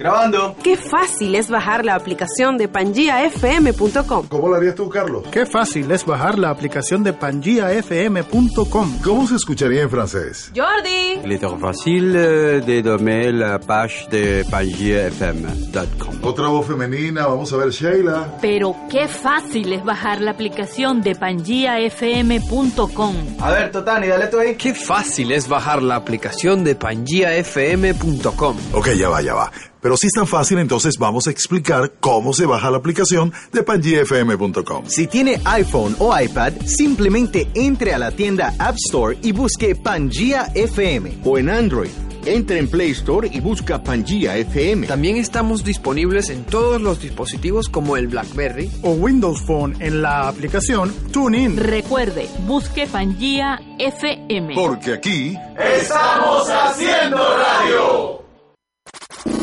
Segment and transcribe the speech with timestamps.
[0.00, 0.56] Grabando.
[0.64, 4.28] Qué fácil es bajar la aplicación de pangiafm.com.
[4.28, 5.24] ¿Cómo lo harías tú, Carlos?
[5.30, 8.98] Qué fácil es bajar la aplicación de pangiafm.com.
[9.04, 10.50] ¿Cómo se escucharía en francés?
[10.56, 11.20] Jordi.
[11.22, 16.14] Il est facile de nommer la page de pangiafm.com.
[16.22, 18.38] Otra voz femenina, vamos a ver Sheila.
[18.40, 23.16] Pero qué fácil es bajar la aplicación de pangiafm.com.
[23.38, 24.54] A ver, Totani, dale tú ahí.
[24.54, 28.56] Qué fácil es bajar la aplicación de pangiafm.com.
[28.72, 29.52] Ok, ya va, ya va.
[29.80, 33.62] Pero si es tan fácil, entonces vamos a explicar cómo se baja la aplicación de
[33.62, 34.84] pangiafm.com.
[34.86, 40.52] Si tiene iPhone o iPad, simplemente entre a la tienda App Store y busque Pangea
[40.54, 41.18] FM.
[41.24, 41.90] O en Android,
[42.24, 44.86] entre en Play Store y busca Pangea FM.
[44.86, 50.28] También estamos disponibles en todos los dispositivos como el BlackBerry o Windows Phone en la
[50.28, 51.56] aplicación TuneIn.
[51.56, 54.54] Recuerde, busque Pangea FM.
[54.54, 58.19] Porque aquí estamos haciendo radio.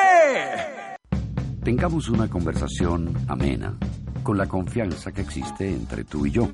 [1.64, 3.76] Tengamos una conversación amena,
[4.22, 6.50] con la confianza que existe entre tú y yo.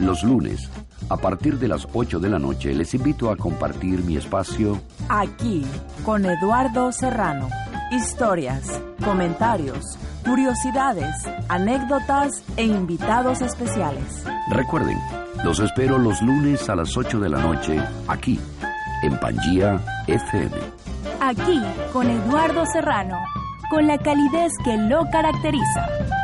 [0.00, 0.68] Los lunes,
[1.08, 5.64] a partir de las 8 de la noche, les invito a compartir mi espacio aquí
[6.04, 7.48] con Eduardo Serrano.
[7.90, 11.12] Historias, comentarios, curiosidades,
[11.48, 14.24] anécdotas e invitados especiales.
[14.48, 14.96] Recuerden,
[15.42, 18.38] los espero los lunes a las 8 de la noche, aquí,
[19.02, 20.56] en Pangía FM.
[21.20, 21.60] Aquí
[21.92, 23.18] con Eduardo Serrano,
[23.70, 26.19] con la calidez que lo caracteriza.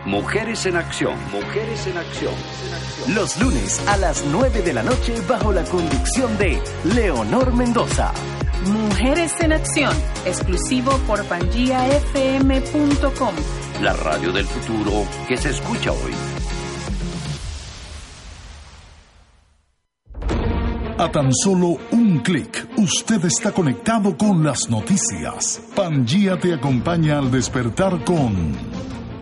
[0.06, 2.32] Mujeres en acción, mujeres en acción.
[3.14, 6.58] Los lunes a las 9 de la noche bajo la conducción de
[6.94, 8.10] Leonor Mendoza.
[8.66, 9.94] Mujeres en Acción,
[10.24, 13.34] exclusivo por pangiafm.com.
[13.82, 16.12] La radio del futuro que se escucha hoy.
[20.98, 25.60] A tan solo un clic, usted está conectado con las noticias.
[25.74, 28.56] Pangía te acompaña al despertar con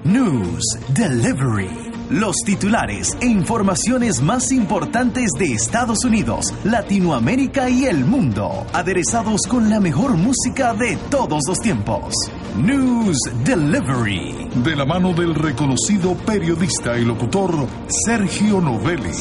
[0.08, 0.64] News
[0.94, 1.68] Delivery.
[2.08, 9.68] Los titulares e informaciones más importantes de Estados Unidos, Latinoamérica y el mundo, aderezados con
[9.68, 12.14] la mejor música de todos los tiempos.
[12.56, 14.48] News Delivery.
[14.64, 17.66] De la mano del reconocido periodista y locutor
[18.06, 19.12] Sergio Novelli.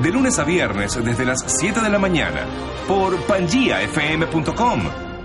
[0.00, 2.46] De lunes a viernes desde las 7 de la mañana
[2.86, 4.80] por pangiafm.com,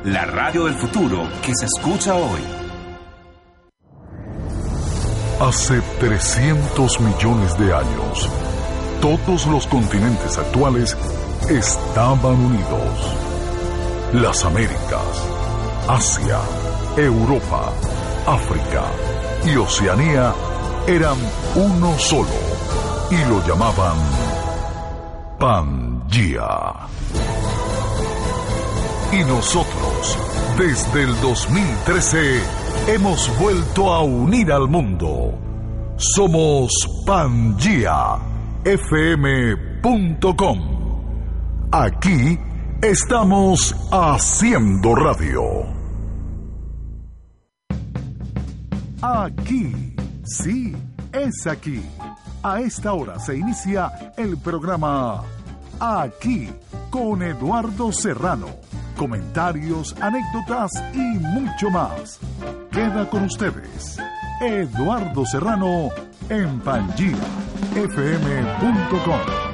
[0.06, 2.59] la radio del futuro que se escucha hoy.
[5.40, 8.30] Hace 300 millones de años,
[9.02, 10.98] todos los continentes actuales
[11.50, 13.16] estaban unidos.
[14.12, 15.24] Las Américas,
[15.88, 16.40] Asia,
[16.98, 17.72] Europa,
[18.28, 18.84] África
[19.46, 20.34] y Oceanía
[20.88, 21.16] eran
[21.56, 22.28] uno solo
[23.10, 23.96] y lo llamaban
[25.40, 26.88] Pangea.
[29.14, 30.18] Y nosotros,
[30.58, 35.38] desde el 2013, hemos vuelto a unir al mundo.
[35.98, 36.72] Somos
[37.06, 38.20] PangiaFM.com.
[41.72, 42.40] Aquí
[42.82, 45.44] estamos haciendo radio.
[49.02, 50.76] Aquí, sí,
[51.12, 51.84] es aquí.
[52.42, 55.22] A esta hora se inicia el programa
[55.80, 56.50] Aquí
[56.90, 58.48] con Eduardo Serrano.
[58.98, 62.20] Comentarios, anécdotas y mucho más.
[62.72, 64.00] Queda con ustedes
[64.42, 65.90] Eduardo Serrano
[66.30, 69.50] en PangiaFM.com.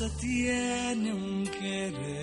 [0.00, 2.19] Se tiene un querer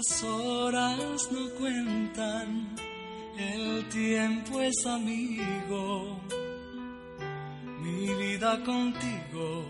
[0.00, 2.74] las horas no cuentan,
[3.36, 6.18] el tiempo es amigo.
[7.82, 9.66] Mi vida contigo,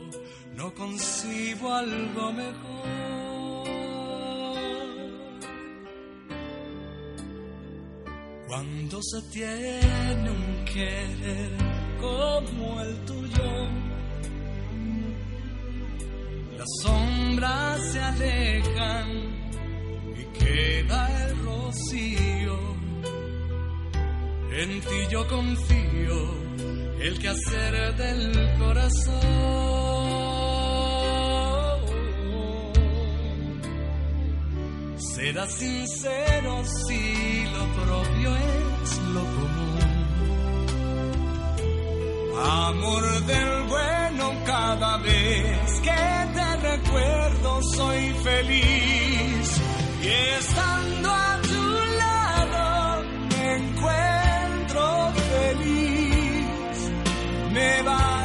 [0.55, 3.69] no concibo algo mejor.
[8.47, 11.51] Cuando se tiene un querer
[12.01, 13.69] como el tuyo,
[16.57, 19.40] las sombras se alejan
[20.53, 22.59] queda el rocío.
[24.63, 26.21] En ti yo confío,
[27.01, 29.81] el quehacer del corazón.
[35.15, 39.71] Será sincero si lo propio es lo común.
[42.43, 46.01] Amor del bueno cada vez que
[46.35, 49.40] te recuerdo soy feliz.
[50.03, 51.63] Y estando a tu
[52.03, 56.79] lado me encuentro feliz.
[57.53, 58.20] Me basta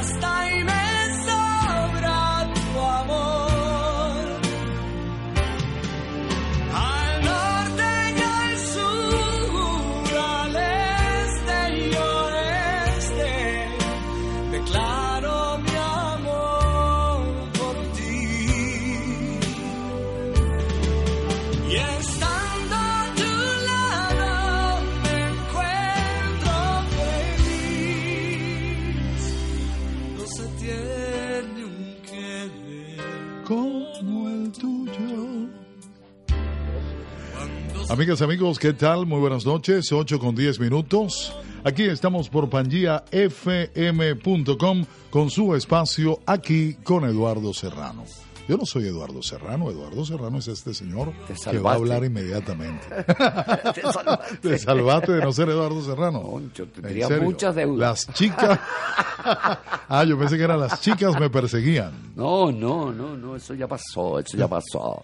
[38.05, 39.07] Amigas, amigos, ¿qué tal?
[39.07, 41.35] Muy buenas noches, 8 con 10 minutos.
[41.63, 48.03] Aquí estamos por pangiafm.com con su espacio aquí con Eduardo Serrano.
[48.47, 51.13] Yo no soy Eduardo Serrano, Eduardo Serrano es este señor
[51.49, 52.85] que va a hablar inmediatamente.
[53.73, 54.37] Te salvaste.
[54.37, 56.21] Te salvaste de no ser Eduardo Serrano.
[56.21, 58.05] Concho, En tenía muchas deudas.
[58.05, 58.59] Las chicas.
[59.89, 62.13] ah, yo pensé que eran las chicas me perseguían.
[62.15, 65.03] No, no, no, no, eso ya pasó, eso ya pasó.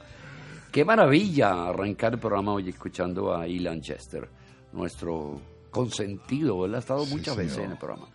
[0.71, 4.29] Qué maravilla arrancar el programa hoy escuchando a Ilan Chester,
[4.71, 6.65] nuestro consentido.
[6.65, 8.07] Él ha estado muchas veces en el programa.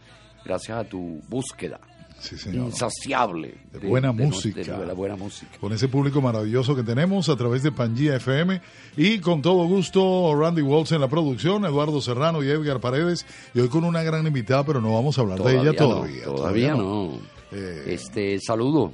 [0.45, 1.81] Gracias a tu búsqueda
[2.19, 2.67] Sí, señor.
[2.69, 4.79] insaciable De buena de- música.
[4.79, 5.51] de la buena música.
[5.61, 8.63] Con ese público maravilloso que tenemos a través de Pangía FM.
[8.97, 13.27] Y con todo gusto, Randy Waltz en la producción, Eduardo Serrano y Edgar Paredes.
[13.53, 16.25] Y hoy con una gran invitada, pero no vamos a hablar de ella no, todavía.
[16.25, 17.19] todavía no.
[17.53, 18.93] Eh, Este, saludo,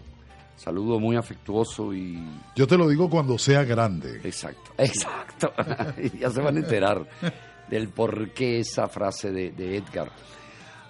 [0.63, 2.23] saludo muy afectuoso y
[2.55, 4.21] yo te lo digo cuando sea grande.
[4.23, 5.53] Exacto, exacto.
[6.21, 7.05] ya se van a enterar
[7.69, 10.13] del por qué esa frase de, de Edgar.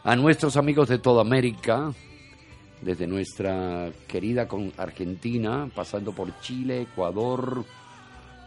[0.05, 1.91] A nuestros amigos de toda América,
[2.83, 7.65] desde nuestra querida con Argentina, pasando por Chile, Ecuador,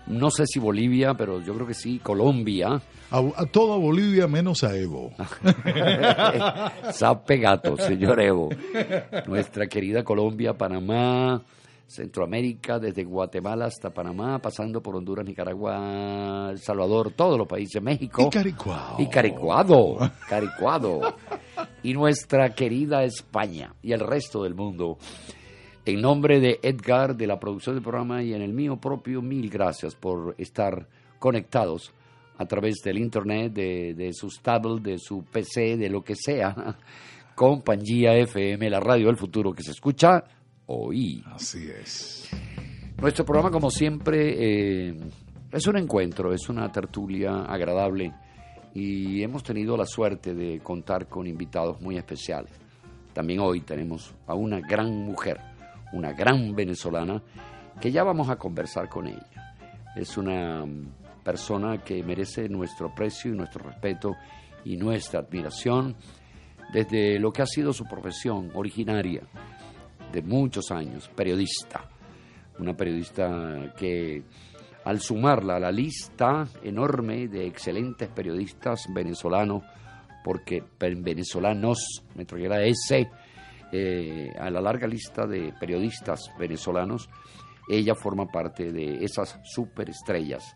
[0.08, 2.82] no sé si Bolivia, pero yo creo que sí, Colombia.
[3.12, 5.12] A, a toda Bolivia menos a Evo.
[6.92, 8.50] Sape gato, señor Evo.
[9.28, 11.42] Nuestra querida Colombia, Panamá,
[11.88, 18.24] Centroamérica, desde Guatemala hasta Panamá, pasando por Honduras, Nicaragua, El Salvador, todos los países, México.
[18.24, 18.96] Y Caricuao.
[19.00, 19.98] Y Caricuado,
[20.28, 21.16] Caricuado.
[21.84, 24.98] Y nuestra querida España y el resto del mundo.
[25.86, 29.50] En nombre de Edgar, de la producción del programa y en el mío propio, mil
[29.50, 30.88] gracias por estar
[31.20, 31.94] conectados
[32.38, 36.78] a través del internet, de, de sus tablets, de su PC, de lo que sea,
[37.36, 40.24] con Pangía FM, la radio del futuro que se escucha
[40.66, 41.24] hoy.
[41.28, 42.30] Así es.
[43.00, 44.98] Nuestro programa, como siempre, eh,
[45.52, 48.12] es un encuentro, es una tertulia agradable
[48.74, 52.52] y hemos tenido la suerte de contar con invitados muy especiales.
[53.14, 55.40] También hoy tenemos a una gran mujer,
[55.94, 57.22] una gran venezolana,
[57.80, 59.54] que ya vamos a conversar con ella.
[59.96, 60.66] Es una
[61.24, 64.16] persona que merece nuestro aprecio y nuestro respeto
[64.64, 65.96] y nuestra admiración
[66.72, 69.22] desde lo que ha sido su profesión originaria
[70.12, 71.90] de muchos años, periodista.
[72.60, 74.24] Una periodista que
[74.86, 79.64] al sumarla a la lista enorme de excelentes periodistas venezolanos,
[80.24, 83.10] porque venezolanos, me trajera ese,
[83.78, 87.10] eh, a la larga lista de periodistas venezolanos,
[87.68, 90.56] ella forma parte de esas superestrellas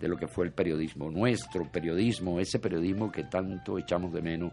[0.00, 4.52] de lo que fue el periodismo, nuestro periodismo, ese periodismo que tanto echamos de menos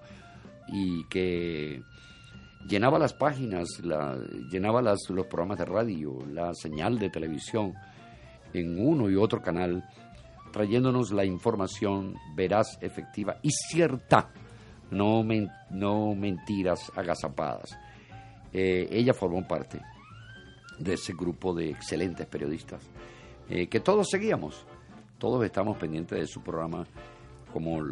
[0.68, 1.82] y que
[2.68, 3.70] llenaba las páginas,
[4.52, 7.74] llenaba las, los programas de radio, la señal de televisión
[8.54, 9.86] en uno y otro canal,
[10.52, 14.32] trayéndonos la información veraz, efectiva y cierta,
[14.90, 15.24] no,
[15.70, 17.78] no mentiras agazapadas.
[18.54, 19.82] Eh, ella formó parte
[20.78, 22.82] de ese grupo de excelentes periodistas
[23.50, 24.66] eh, que todos seguíamos,
[25.18, 26.86] todos estamos pendientes de su programa
[27.52, 27.84] como,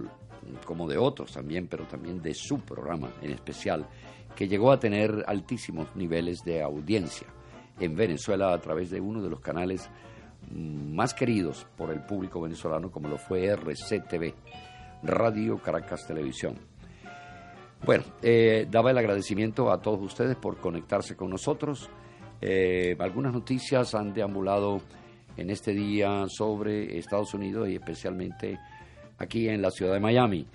[0.65, 3.85] como de otros también, pero también de su programa en especial,
[4.35, 7.27] que llegó a tener altísimos niveles de audiencia
[7.79, 9.89] en Venezuela a través de uno de los canales
[10.51, 14.33] más queridos por el público venezolano, como lo fue RCTV,
[15.03, 16.68] Radio Caracas Televisión.
[17.85, 21.89] Bueno, eh, daba el agradecimiento a todos ustedes por conectarse con nosotros.
[22.41, 24.81] Eh, algunas noticias han deambulado
[25.37, 28.59] en este día sobre Estados Unidos y especialmente
[29.17, 30.45] aquí en la ciudad de Miami.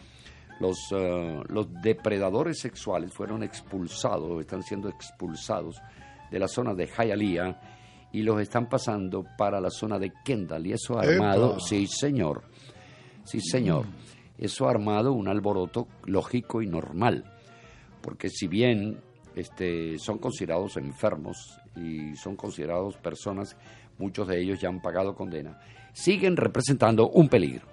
[0.61, 5.81] Los, eh, los depredadores sexuales fueron expulsados, están siendo expulsados
[6.31, 7.61] de la zona de Hialeah
[8.13, 10.67] y los están pasando para la zona de Kendall.
[10.67, 12.45] Y eso ha armado, sí señor,
[13.25, 13.87] sí señor,
[14.39, 17.25] eso ha armado un alboroto lógico y normal.
[18.01, 19.01] Porque si bien
[19.35, 23.57] este, son considerados enfermos y son considerados personas,
[23.99, 25.59] muchos de ellos ya han pagado condena,
[25.93, 27.67] siguen representando un peligro.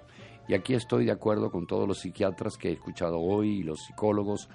[0.48, 3.84] Y aquí estoy de acuerdo con todos los psiquiatras que he escuchado hoy y los
[3.84, 4.48] psicólogos,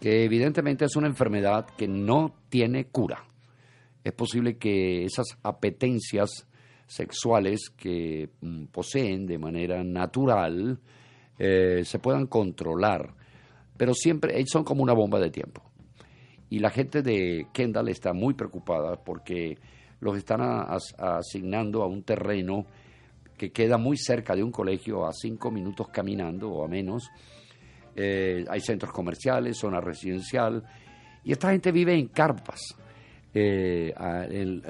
[0.00, 3.24] que evidentemente es una enfermedad que no tiene cura
[4.04, 6.46] es posible que esas apetencias
[6.86, 10.80] sexuales que mm, poseen de manera natural
[11.42, 13.14] eh, se puedan controlar,
[13.74, 15.62] pero siempre son como una bomba de tiempo.
[16.50, 19.56] Y la gente de Kendall está muy preocupada porque
[20.00, 20.40] los están
[20.98, 22.66] asignando a un terreno
[23.38, 27.08] que queda muy cerca de un colegio, a cinco minutos caminando o a menos.
[27.96, 30.62] Eh, hay centros comerciales, zona residencial,
[31.24, 32.60] y esta gente vive en carpas
[33.32, 33.94] eh,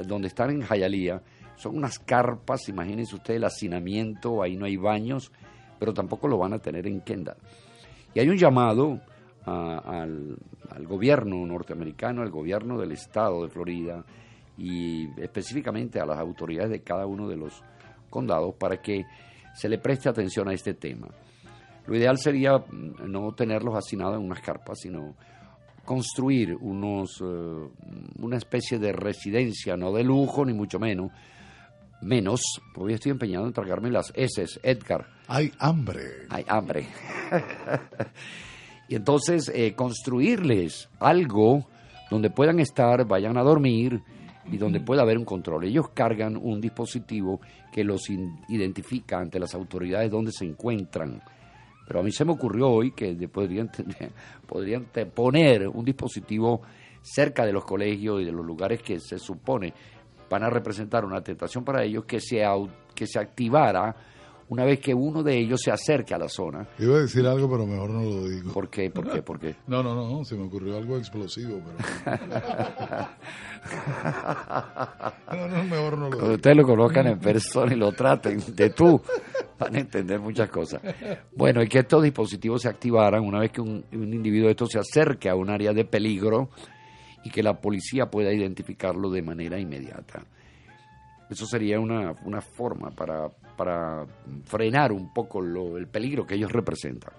[0.06, 1.20] donde están en Jayalía,
[1.56, 5.32] son unas carpas, imagínense ustedes el hacinamiento, ahí no hay baños,
[5.80, 7.38] pero tampoco lo van a tener en Kendall.
[8.14, 9.00] Y hay un llamado
[9.46, 10.36] al,
[10.86, 14.04] gobierno norteamericano, al gobierno del estado de Florida
[14.58, 17.62] y específicamente a las autoridades de cada uno de los
[18.10, 19.06] condados para que
[19.54, 21.08] se le preste atención a este tema.
[21.86, 25.14] Lo ideal sería mm, no tenerlos hacinados en unas carpas, sino
[25.84, 27.68] construir unos, eh,
[28.18, 31.10] una especie de residencia, no de lujo ni mucho menos,
[32.02, 32.40] menos,
[32.74, 35.19] porque estoy empeñado en tragarme las S, Edgar.
[35.32, 36.26] Hay hambre.
[36.28, 36.86] Hay hambre.
[38.88, 41.66] y entonces eh, construirles algo
[42.10, 44.02] donde puedan estar, vayan a dormir
[44.50, 45.64] y donde pueda haber un control.
[45.64, 47.40] Ellos cargan un dispositivo
[47.72, 48.10] que los
[48.48, 51.22] identifica ante las autoridades donde se encuentran
[51.90, 53.68] pero a mí se me ocurrió hoy que podrían,
[54.46, 56.62] podrían poner un dispositivo
[57.02, 59.74] cerca de los colegios y de los lugares que se supone
[60.30, 62.44] van a representar una tentación para ellos que se,
[62.94, 63.96] que se activara
[64.50, 66.68] una vez que uno de ellos se acerque a la zona.
[66.78, 68.52] Iba a decir algo, pero mejor no lo digo.
[68.52, 68.90] ¿Por qué?
[68.90, 69.22] ¿Por qué?
[69.22, 69.54] ¿Por qué?
[69.68, 71.78] No, no, no, se me ocurrió algo explosivo, pero...
[75.32, 76.34] no, no, mejor no lo digo.
[76.34, 79.00] Ustedes lo conozcan en persona y lo traten de tú,
[79.58, 80.82] van a entender muchas cosas.
[81.36, 84.70] Bueno, y que estos dispositivos se activaran una vez que un, un individuo de estos
[84.70, 86.50] se acerque a un área de peligro
[87.22, 90.24] y que la policía pueda identificarlo de manera inmediata.
[91.30, 93.30] Eso sería una, una forma para,
[93.64, 94.06] para,
[94.44, 95.40] frenar un poco
[95.76, 97.12] el peligro que ellos representan.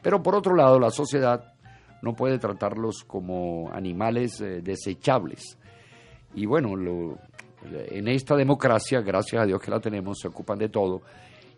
[0.00, 1.54] Pero por otro lado, la sociedad
[2.02, 5.58] no puede tratarlos como animales eh, desechables.
[6.34, 7.18] Y bueno, lo,
[7.90, 11.02] en esta democracia, gracias a Dios que la tenemos, se ocupan de todo.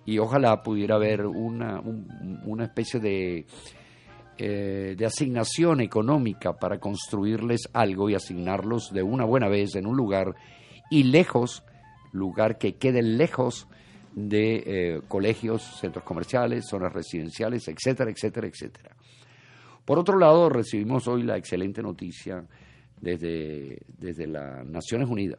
[0.07, 3.47] y ojalá pudiera haber una, un- una especie de,
[4.37, 9.97] eh, de asignación económica para construirles algo y asignarlos de una buena vez en un
[9.97, 10.35] lugar
[10.91, 11.63] y lejos,
[12.13, 13.67] lugar que quede lejos
[14.15, 18.95] de eh, colegios, centros comerciales, zonas residenciales, etcétera, etcétera, etcétera.
[19.85, 22.45] Por otro lado, recibimos hoy la excelente noticia
[23.01, 25.39] desde, desde las Naciones Unidas.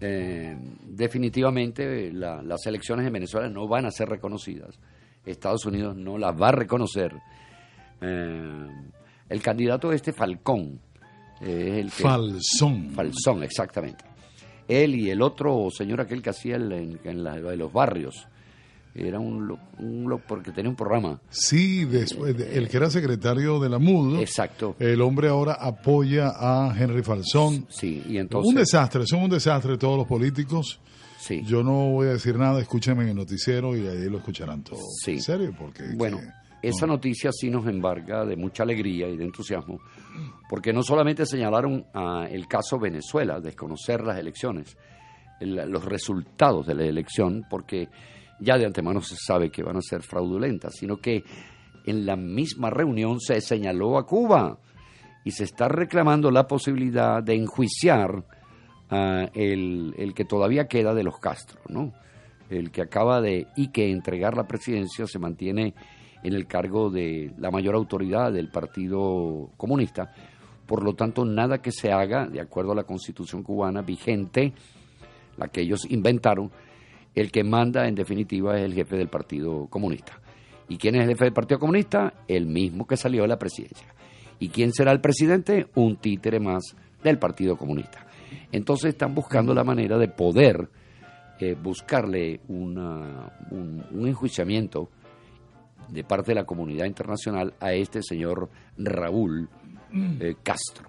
[0.00, 0.56] Eh,
[0.88, 4.78] definitivamente la- las elecciones en Venezuela no van a ser reconocidas.
[5.24, 7.14] Estados Unidos no las va a reconocer.
[8.00, 8.66] Eh,
[9.28, 10.80] el candidato este Falcón
[11.40, 12.90] es el que, Falsón.
[12.90, 14.04] Falsón, exactamente.
[14.68, 18.26] Él y el otro señor aquel que hacía el- en, en la de los barrios.
[18.94, 21.18] Era un, un porque tenía un programa.
[21.30, 24.20] Sí, después de- el que era secretario de la MUD.
[24.20, 24.76] Exacto.
[24.78, 27.66] El hombre ahora apoya a Henry Falsón.
[27.70, 28.50] Sí, y entonces...
[28.50, 30.78] un desastre, son un desastre todos los políticos.
[31.18, 31.42] Sí.
[31.46, 34.82] Yo no voy a decir nada, escúchenme en el noticiero y ahí lo escucharán todos.
[35.02, 35.12] Sí.
[35.12, 35.54] ¿En serio?
[35.58, 36.20] Porque Bueno,
[36.62, 39.80] esa noticia sí nos embarga de mucha alegría y de entusiasmo,
[40.48, 44.76] porque no solamente señalaron ah, el caso Venezuela, desconocer las elecciones,
[45.40, 47.88] el- los resultados de la elección, porque
[48.40, 51.22] ya de antemano se sabe que van a ser fraudulentas, sino que
[51.84, 54.58] en la misma reunión se señaló a Cuba
[55.24, 58.24] y se está reclamando la posibilidad de enjuiciar
[58.90, 61.92] ah, el, el que todavía queda de los Castro, ¿no?
[62.50, 65.74] El que acaba de y que entregar la presidencia se mantiene
[66.22, 70.12] en el cargo de la mayor autoridad del Partido Comunista.
[70.66, 74.52] Por lo tanto, nada que se haga, de acuerdo a la Constitución cubana vigente,
[75.36, 76.50] la que ellos inventaron,
[77.14, 80.18] el que manda en definitiva es el jefe del Partido Comunista.
[80.68, 82.14] ¿Y quién es el jefe del Partido Comunista?
[82.26, 83.88] El mismo que salió de la presidencia.
[84.38, 85.66] ¿Y quién será el presidente?
[85.74, 88.06] Un títere más del Partido Comunista.
[88.50, 90.68] Entonces están buscando la manera de poder
[91.38, 94.88] eh, buscarle un, un enjuiciamiento
[95.92, 99.48] de parte de la comunidad internacional a este señor Raúl
[100.20, 100.88] eh, Castro.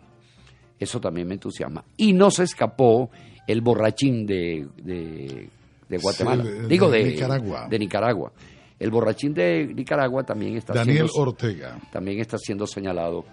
[0.79, 1.83] Eso también me entusiasma.
[1.97, 3.09] Y no se escapó
[3.47, 5.49] el borrachín de, de-
[5.89, 6.43] de Guatemala.
[6.43, 7.67] Sí, de- Digo, de Nicaragua.
[7.69, 8.31] de Nicaragua.
[8.79, 11.79] El borrachín de Nicaragua también está Daniel siendo, Ortega.
[11.91, 13.25] también está siendo señalado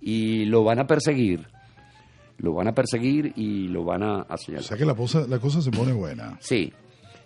[0.00, 1.46] y lo van a perseguir.
[2.38, 4.64] Lo van a perseguir y lo van a, a señalar.
[4.64, 6.36] O sea que la cosa, la cosa se pone buena.
[6.40, 6.72] Sí,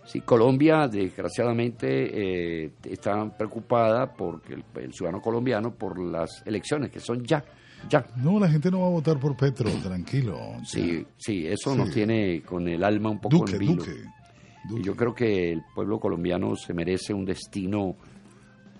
[0.04, 7.00] sí, Colombia desgraciadamente eh, está preocupada porque el, el ciudadano colombiano por las elecciones que
[7.00, 7.44] son ya,
[7.88, 8.04] ya.
[8.16, 10.38] No, la gente no va a votar por Petro, tranquilo.
[10.64, 11.78] Sí, sí, eso Sí.
[11.78, 13.74] nos tiene con el alma un poco Duque, en vilo.
[13.74, 14.00] Duque.
[14.70, 17.96] Y yo creo que el pueblo colombiano se merece un destino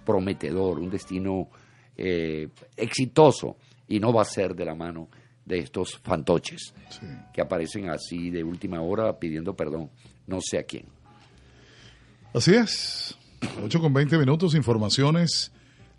[0.04, 1.48] prometedor, un destino
[1.96, 3.56] eh, exitoso
[3.88, 5.08] y no va a ser de la mano
[5.44, 6.72] de estos fantoches
[7.32, 9.90] que aparecen así de última hora pidiendo perdón,
[10.26, 10.86] no sé a quién.
[12.34, 13.14] Así es.
[13.62, 15.52] 8 con 20 minutos, informaciones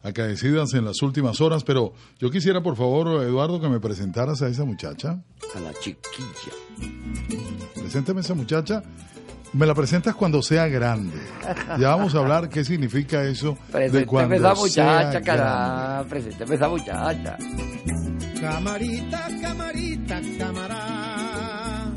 [0.04, 4.48] acaecidas en las últimas horas, pero yo quisiera, por favor, Eduardo, que me presentaras a
[4.48, 5.20] esa muchacha.
[5.56, 6.54] A la chiquilla.
[7.74, 8.84] Preséntame a esa muchacha.
[9.54, 11.18] Me la presentas cuando sea grande.
[11.80, 16.68] Ya vamos a hablar qué significa eso de Presénteme cuando esa muchacha, cara, presénteme esa
[16.68, 17.38] muchacha.
[18.42, 21.94] Camarita, camarita, camará.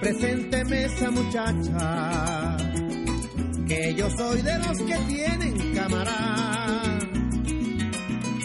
[0.00, 2.71] Presénteme esa muchacha.
[3.66, 6.98] Que yo soy de los que tienen camará.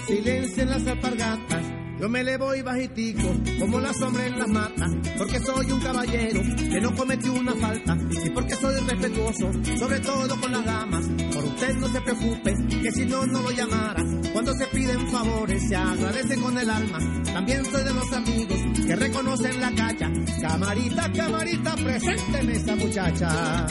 [0.08, 1.63] Silencien las alpargatas.
[1.99, 3.27] Yo me le voy bajitico,
[3.60, 7.97] como la sombra en las matas, porque soy un caballero que no cometió una falta,
[8.23, 11.06] y porque soy respetuoso, sobre todo con las damas.
[11.34, 12.53] Por usted no se preocupe,
[12.84, 14.03] que si no, no lo llamara.
[14.32, 16.99] Cuando se piden favores, se agradece con el alma.
[17.34, 20.12] También soy de los amigos que reconocen la cacha.
[20.39, 23.65] Camarita, camarita, presénteme esa muchacha.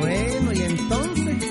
[0.00, 1.44] Bueno, y entonces.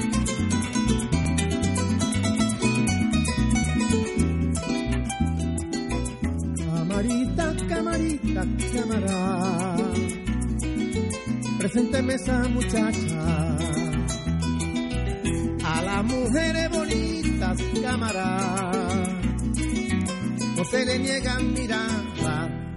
[6.65, 9.75] Camarita, camarita, camará.
[11.59, 13.57] Presénteme esa muchacha.
[15.65, 19.09] A las mujeres bonitas, camará.
[20.55, 22.03] No se le niegan mirada,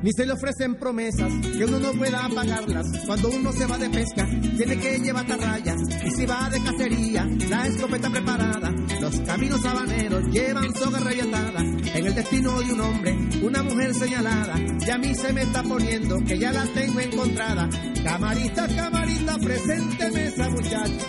[0.03, 2.87] ni se le ofrecen promesas que uno no pueda pagarlas.
[3.07, 5.77] Cuando uno se va de pesca, tiene que llevar raya.
[6.05, 8.73] Y si va de cacería, la escopeta preparada.
[9.01, 11.61] Los caminos habaneros llevan soga reviatada.
[11.61, 14.55] En el destino de un hombre, una mujer señalada.
[14.59, 17.69] Y a mí se me está poniendo que ya la tengo encontrada.
[18.03, 21.07] Camarita, camarita, presénteme esa muchacha.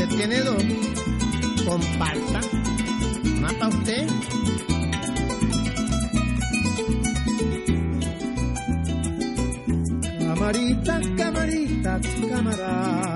[0.00, 0.64] Usted tiene dos.
[1.66, 2.40] Comparta.
[3.40, 4.06] ¿Mata usted?
[10.50, 13.14] Camarita, camarita, cámara.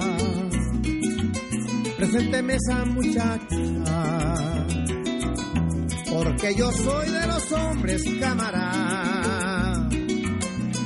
[1.96, 4.66] Presénteme esa muchacha.
[6.12, 9.88] Porque yo soy de los hombres, cámara.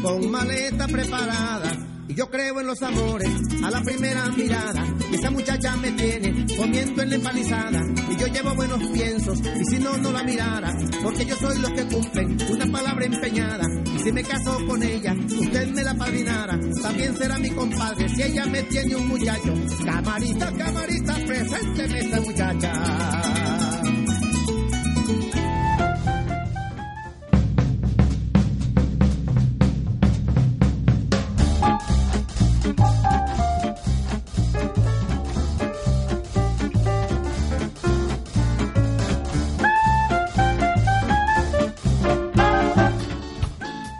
[0.03, 1.78] Con maleta preparada.
[2.19, 3.31] Y yo creo en los amores
[3.63, 4.85] a la primera mirada.
[5.13, 7.81] Esa muchacha me tiene comiendo en la empalizada.
[8.11, 9.39] Y yo llevo buenos piensos.
[9.39, 10.75] Y si no, no la mirara.
[11.01, 13.65] Porque yo soy los que cumplen una palabra empeñada.
[13.95, 16.59] Y si me caso con ella, usted me la padrinara.
[16.83, 19.55] También será mi compadre si ella me tiene un muchacho.
[19.85, 23.48] Camarita, camarita, presénteme esa muchacha.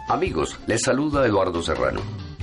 [0.09, 2.01] Amigos, les saluda Eduardo Serrano.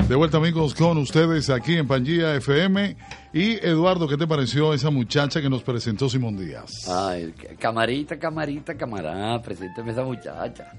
[0.07, 2.95] De vuelta amigos con ustedes aquí en Pangía FM.
[3.33, 6.87] Y Eduardo, ¿qué te pareció esa muchacha que nos presentó Simón Díaz?
[6.87, 10.73] Ay, camarita, camarita, camarada, presénteme esa muchacha.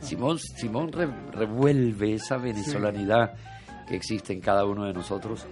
[0.00, 3.34] Simón, Simón revuelve esa venezolanidad
[3.86, 5.46] que existe en cada uno de nosotros.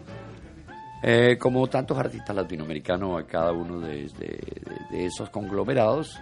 [1.01, 4.09] Eh, como tantos artistas latinoamericanos a cada uno de,
[4.91, 6.19] de, esos conglomerados,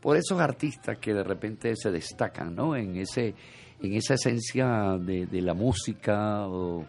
[0.00, 2.74] por esos artistas que de repente se destacan, ¿no?
[2.74, 3.34] En ese
[3.82, 6.84] en esa esencia de, la música o,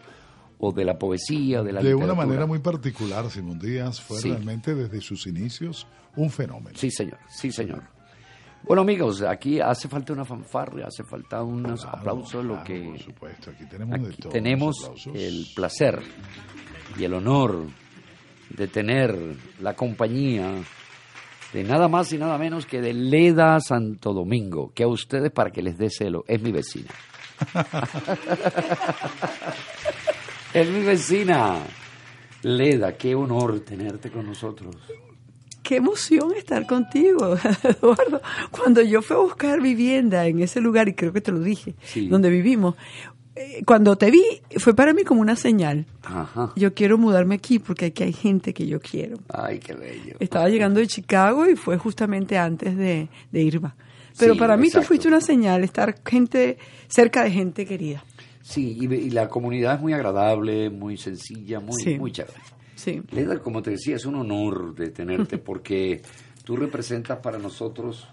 [0.74, 5.00] de la poesía, de la De una manera muy particular, Simón Díaz fue realmente desde
[5.00, 6.78] sus inicios un fenómeno.
[6.78, 7.82] Sí, señor, sí, señor.
[8.62, 12.80] Bueno, amigos, aquí hace falta una fanfarria, hace falta unos aplausos, lo que...
[12.80, 14.76] Por supuesto, aquí tenemos de todo Tenemos
[15.12, 16.00] el placer
[16.98, 17.66] y el honor
[18.56, 19.14] de tener
[19.60, 20.50] la compañía
[21.54, 25.52] de nada más y nada menos que de Leda Santo Domingo, que a ustedes para
[25.52, 26.90] que les dé celo, es mi vecina.
[30.52, 31.60] es mi vecina.
[32.42, 34.74] Leda, qué honor tenerte con nosotros.
[35.62, 38.20] Qué emoción estar contigo, Eduardo.
[38.50, 41.76] Cuando yo fui a buscar vivienda en ese lugar, y creo que te lo dije,
[42.10, 42.74] donde vivimos,
[43.66, 44.22] cuando te vi,
[44.58, 45.86] fue para mí como una señal.
[46.56, 49.18] Yo quiero mudarme aquí porque aquí hay gente que yo quiero.
[49.28, 50.16] Ay, qué bello.
[50.20, 53.74] Estaba llegando de Chicago y fue justamente antes de, Irma.
[54.18, 58.04] Pero para mí tú fuiste una señal, estar gente cerca de gente querida.
[58.42, 62.38] Sí, y, la comunidad es muy agradable, muy sencilla, muy, muy chévere.
[62.76, 63.02] Sí.
[63.10, 66.02] Leda, como te decía, es un honor de tenerte porque
[66.44, 68.06] tú representas para nosotros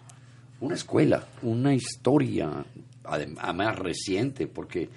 [0.61, 2.65] una escuela, una historia,
[3.03, 4.89] además reciente, porque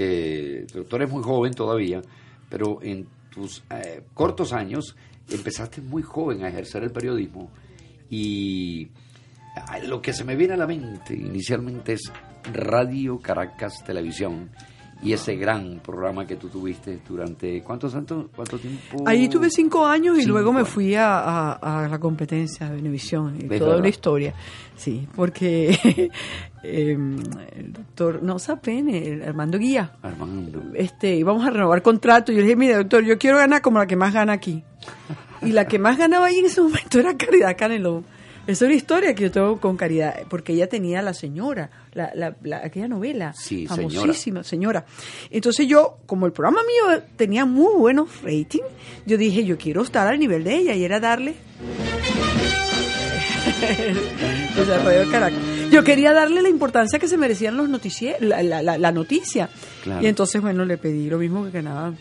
[0.00, 2.00] eh, tú muy joven todavía,
[2.48, 4.94] pero en tus eh, cortos años
[5.28, 7.50] empezaste muy joven a ejercer el periodismo
[8.08, 8.88] y
[9.88, 12.12] lo que se me viene a la mente inicialmente es
[12.52, 14.50] Radio Caracas Televisión
[15.02, 19.86] y ese gran programa que tú tuviste durante cuántos años cuánto tiempo ahí tuve cinco
[19.86, 24.34] años y luego me fui a, la competencia de Venevisión y toda una historia.
[24.76, 26.10] Sí porque
[26.62, 27.16] em,
[27.56, 29.92] el doctor no Sapene el Armando Guía.
[30.02, 30.62] Armando.
[30.74, 32.32] Este íbamos a renovar contrato.
[32.32, 34.64] Y yo le dije mire doctor yo quiero ganar como la que más gana aquí
[35.42, 38.04] y la que más ganaba ahí en ese momento era Caridad Canelón.
[38.46, 42.56] Es una historia que yo tengo con Caridad, porque ella tenía La Señora, la, la,
[42.58, 43.34] aquella novela
[43.66, 44.84] famosísima, señora.
[45.30, 48.66] Entonces yo, como el programa mío tenía muy buenos ratings,
[49.06, 51.34] yo dije, yo quiero estar al nivel de ella, y era darle...
[55.70, 59.48] Yo quería darle la importancia que se merecían los noticieros, la, la, la, noticia.
[60.00, 61.92] Y entonces, bueno, le pedí lo mismo que ganaba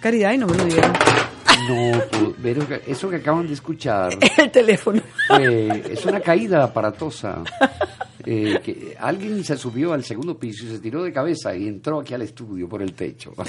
[0.00, 0.92] Caridad y no me lo dieron.
[1.68, 2.02] No,
[2.42, 4.18] pero eso que acaban de escuchar.
[4.36, 5.00] El teléfono.
[5.38, 7.42] es una caída aparatosa.
[8.26, 12.00] eh, que alguien se subió al segundo piso y se tiró de cabeza y entró
[12.00, 13.32] aquí al estudio por el techo.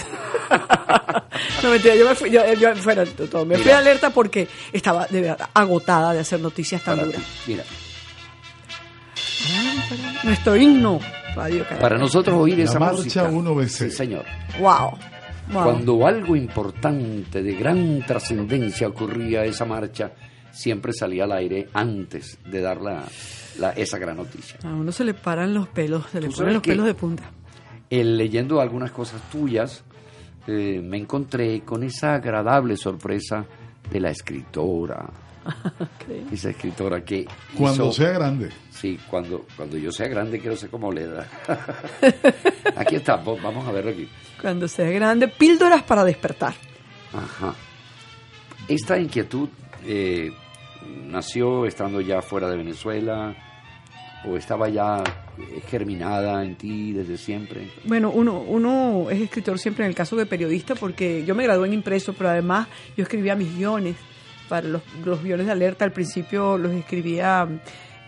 [1.63, 5.07] No, mentira, yo me fui, yo, yo fuera de todo, me fui alerta porque estaba
[5.07, 7.21] de verdad agotada de hacer noticias tan duras.
[7.47, 7.63] Mira,
[10.23, 10.99] Nuestro himno,
[11.35, 11.79] Radio Caracas.
[11.79, 13.29] para nosotros oír La esa marcha música.
[13.29, 13.67] 1BC.
[13.67, 14.25] Sí, señor.
[14.59, 14.97] Wow.
[15.51, 15.63] wow.
[15.63, 20.11] Cuando algo importante de gran trascendencia ocurría esa marcha,
[20.51, 22.81] siempre salía al aire antes de dar
[23.59, 24.57] la, esa gran noticia.
[24.63, 27.23] A uno se le paran los pelos, se le ¿Tú ponen los pelos de punta.
[27.89, 29.83] El, leyendo algunas cosas tuyas,
[30.47, 33.45] eh, me encontré con esa agradable sorpresa
[33.91, 35.09] de la escritora.
[36.31, 38.49] Esa escritora que Cuando hizo- sea grande.
[38.71, 41.27] Sí, cuando, cuando yo sea grande quiero ser como Leda.
[42.77, 44.07] aquí está, vamos a verlo aquí.
[44.41, 46.53] Cuando sea grande, píldoras para despertar.
[47.13, 47.53] Ajá.
[48.67, 49.49] Esta inquietud
[49.85, 50.31] eh,
[51.05, 53.35] nació estando ya fuera de Venezuela
[54.25, 55.03] o estaba ya
[55.67, 57.69] germinada en ti desde siempre.
[57.85, 61.67] Bueno, uno, uno es escritor siempre en el caso de periodista porque yo me gradué
[61.67, 63.95] en impreso, pero además yo escribía mis guiones
[64.47, 65.83] para los, los guiones de alerta.
[65.85, 67.47] Al principio los escribía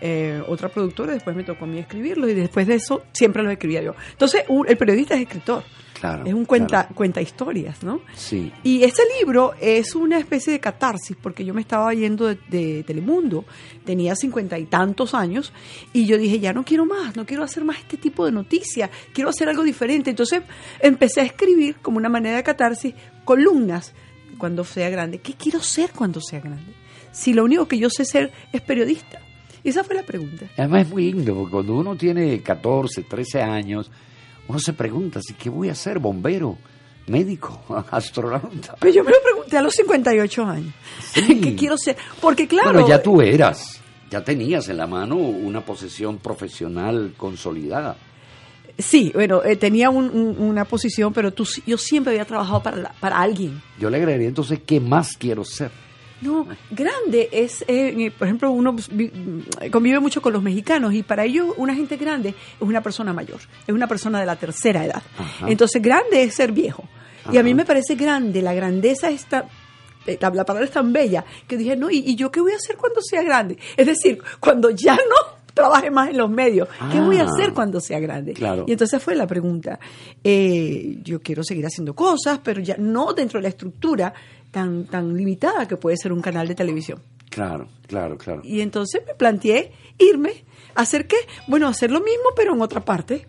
[0.00, 3.52] eh, otra productora, después me tocó a mí escribirlos y después de eso siempre los
[3.52, 3.94] escribía yo.
[4.12, 5.64] Entonces, un- el periodista es escritor.
[5.98, 6.24] Claro.
[6.26, 6.94] Es un cuenta, claro.
[6.94, 8.00] cuenta historias, ¿no?
[8.14, 8.52] Sí.
[8.62, 12.82] Y ese libro es una especie de catarsis, porque yo me estaba yendo de, de
[12.84, 13.44] Telemundo,
[13.84, 15.52] tenía cincuenta y tantos años,
[15.92, 18.90] y yo dije, ya no quiero más, no quiero hacer más este tipo de noticias,
[19.12, 20.10] quiero hacer algo diferente.
[20.10, 20.42] Entonces
[20.80, 23.94] empecé a escribir como una manera de catarsis columnas
[24.38, 25.18] cuando sea grande.
[25.18, 26.72] ¿Qué quiero ser cuando sea grande?
[27.12, 29.20] Si lo único que yo sé ser es periodista.
[29.64, 30.46] Esa fue la pregunta.
[30.56, 33.90] Además es muy lindo, porque cuando uno tiene 14, 13 años,
[34.48, 35.98] uno se pregunta, ¿sí, ¿qué voy a hacer?
[35.98, 36.56] ¿Bombero?
[37.08, 37.62] ¿Médico?
[37.90, 38.74] ¿Astronauta?
[38.80, 40.74] Pero yo me lo pregunté a los 58 años.
[41.14, 41.96] ¿Qué quiero ser?
[42.20, 42.72] Porque claro...
[42.72, 43.80] Bueno, ya tú eras,
[44.10, 47.96] ya tenías en la mano una posesión profesional consolidada.
[48.78, 52.76] Sí, bueno, eh, tenía un- un- una posición, pero tú, yo siempre había trabajado para,
[52.76, 53.62] la- para alguien.
[53.78, 55.70] Yo le agregaría entonces, ¿qué más quiero ser?
[56.26, 59.10] No, grande es, eh, por ejemplo, uno vi-
[59.70, 63.38] convive mucho con los mexicanos y para ellos una gente grande es una persona mayor,
[63.66, 65.02] es una persona de la tercera edad.
[65.18, 65.46] Ajá.
[65.48, 66.84] Entonces, grande es ser viejo.
[67.32, 69.46] Y a mí me parece grande, la grandeza está...
[70.06, 72.52] eh, La, la palabra es tan bella que dije, no, ¿y, y yo qué voy
[72.52, 73.56] a hacer cuando sea grande?
[73.76, 77.26] Es decir, cuando ya no trabaje más en los medios, ¿qué voy a Ah.
[77.32, 78.32] hacer cuando sea grande?
[78.34, 78.64] Claro.
[78.68, 79.78] Y entonces fue la pregunta.
[80.22, 84.12] Eh, yo quiero seguir haciendo cosas, pero ya no dentro de la estructura
[84.50, 87.00] tan, tan limitada que puede ser un canal de televisión.
[87.30, 88.42] Claro, claro, claro.
[88.44, 90.44] Y entonces me planteé irme
[90.76, 91.16] hacer qué?
[91.48, 93.26] Bueno, hacer lo mismo, pero en otra parte.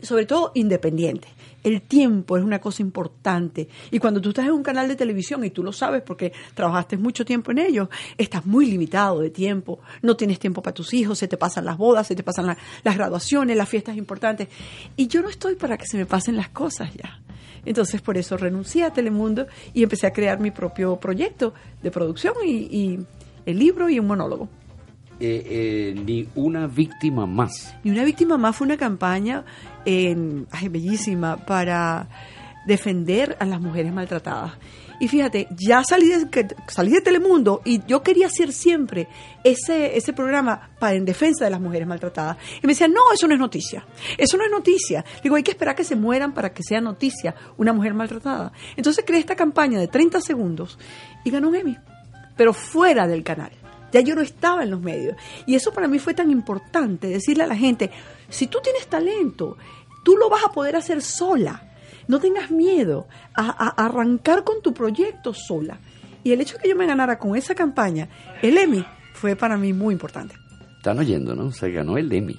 [0.00, 1.28] Sobre todo independiente.
[1.62, 3.68] El tiempo es una cosa importante.
[3.90, 6.96] Y cuando tú estás en un canal de televisión, y tú lo sabes porque trabajaste
[6.96, 9.80] mucho tiempo en ello, estás muy limitado de tiempo.
[10.02, 12.56] No tienes tiempo para tus hijos, se te pasan las bodas, se te pasan la-
[12.82, 14.48] las graduaciones, las fiestas importantes.
[14.96, 17.20] Y yo no estoy para que se me pasen las cosas ya.
[17.64, 22.32] Entonces por eso renuncié a Telemundo y empecé a crear mi propio proyecto de producción
[22.42, 22.98] y, y
[23.44, 24.48] el libro y un monólogo.
[25.22, 27.74] Eh, eh, ni una víctima más.
[27.84, 29.44] Y una víctima más fue una campaña
[29.84, 32.08] en, bellísima para
[32.66, 34.52] defender a las mujeres maltratadas.
[34.98, 39.08] Y fíjate, ya salí de, salí de Telemundo y yo quería hacer siempre
[39.44, 42.38] ese, ese programa para en defensa de las mujeres maltratadas.
[42.62, 43.86] Y me decían, no, eso no es noticia.
[44.16, 45.04] Eso no es noticia.
[45.22, 48.52] Digo, hay que esperar que se mueran para que sea noticia una mujer maltratada.
[48.74, 50.78] Entonces creé esta campaña de 30 segundos
[51.24, 51.76] y ganó un Emmy,
[52.36, 53.59] pero fuera del canal.
[53.92, 55.16] Ya yo no estaba en los medios.
[55.46, 57.90] Y eso para mí fue tan importante, decirle a la gente,
[58.28, 59.56] si tú tienes talento,
[60.04, 61.66] tú lo vas a poder hacer sola.
[62.08, 65.78] No tengas miedo a, a arrancar con tu proyecto sola.
[66.24, 68.08] Y el hecho de que yo me ganara con esa campaña,
[68.42, 70.34] el Emmy, fue para mí muy importante.
[70.76, 71.52] Están oyendo, ¿no?
[71.52, 72.38] Se ganó el Emmy.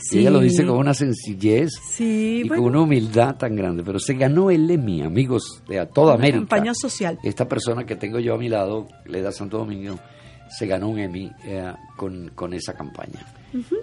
[0.00, 0.16] Sí.
[0.16, 2.62] Y ella lo dice con una sencillez Sí, y bueno.
[2.62, 3.82] con una humildad tan grande.
[3.84, 6.38] Pero se ganó el Emmy, amigos de a toda Una América.
[6.38, 7.18] campaña social.
[7.22, 9.98] Esta persona que tengo yo a mi lado, Leda Santo Domingo,
[10.58, 13.20] se ganó un Emmy eh, con, con esa campaña.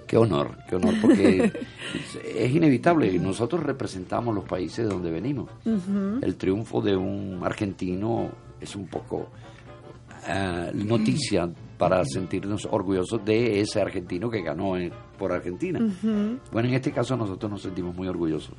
[0.07, 1.51] Qué honor, qué honor, porque
[2.35, 3.11] es, inevitable.
[3.19, 5.49] Nosotros representamos los países de donde venimos.
[6.21, 8.29] El triunfo de un argentino
[8.59, 9.29] es un poco
[10.27, 15.79] ah, noticia para sentirnos orgullosos de ese argentino que ganó en- por Argentina.
[16.51, 18.55] Bueno, en este caso nosotros nos sentimos muy orgullosos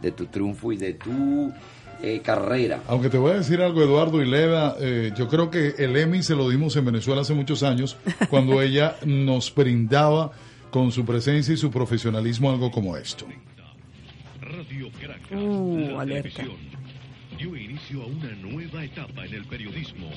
[0.00, 1.52] de tu triunfo y de tu
[2.02, 2.82] eh, carrera.
[2.88, 6.22] Aunque te voy a decir algo, Eduardo y Leda, eh, yo creo que el Emmy
[6.22, 7.96] se lo dimos en Venezuela hace muchos años,
[8.28, 10.32] cuando ella nos brindaba
[10.70, 13.26] con su presencia y su profesionalismo algo como esto.
[14.40, 16.30] Radio Caracas, Uh, la alerta.
[16.42, 16.56] televisión,
[17.38, 20.08] dio inicio a una nueva etapa en el periodismo.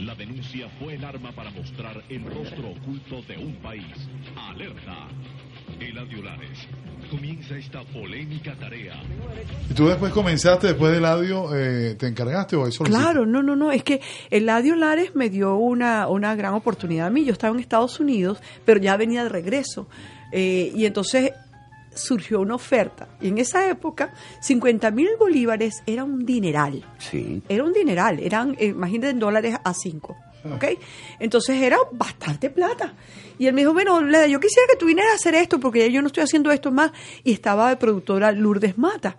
[0.00, 3.84] La denuncia fue el arma para mostrar el rostro oculto de un país.
[4.36, 5.08] Alerta.
[5.80, 6.58] Eladio Lares.
[7.10, 8.94] Comienza esta polémica tarea.
[9.70, 13.42] ¿Y tú después comenzaste, después del audio, eh, te encargaste o eso lo Claro, no,
[13.42, 17.24] no, no, es que Eladio Lares me dio una, una gran oportunidad a mí.
[17.24, 19.88] Yo estaba en Estados Unidos, pero ya venía de regreso.
[20.32, 21.32] Eh, y entonces
[21.96, 23.08] surgió una oferta.
[23.20, 26.84] Y en esa época, 50 mil bolívares era un dineral.
[26.98, 27.42] Sí.
[27.48, 30.16] Era un dineral, eran, eh, imagínate, en dólares a 5.
[30.54, 30.64] ¿Ok?
[31.18, 32.94] Entonces era bastante plata.
[33.38, 35.80] Y él me dijo, bueno, Leda, yo quisiera que tú vinieras a hacer esto porque
[35.80, 36.92] ya yo no estoy haciendo esto más.
[37.24, 39.16] Y estaba de productora Lourdes Mata.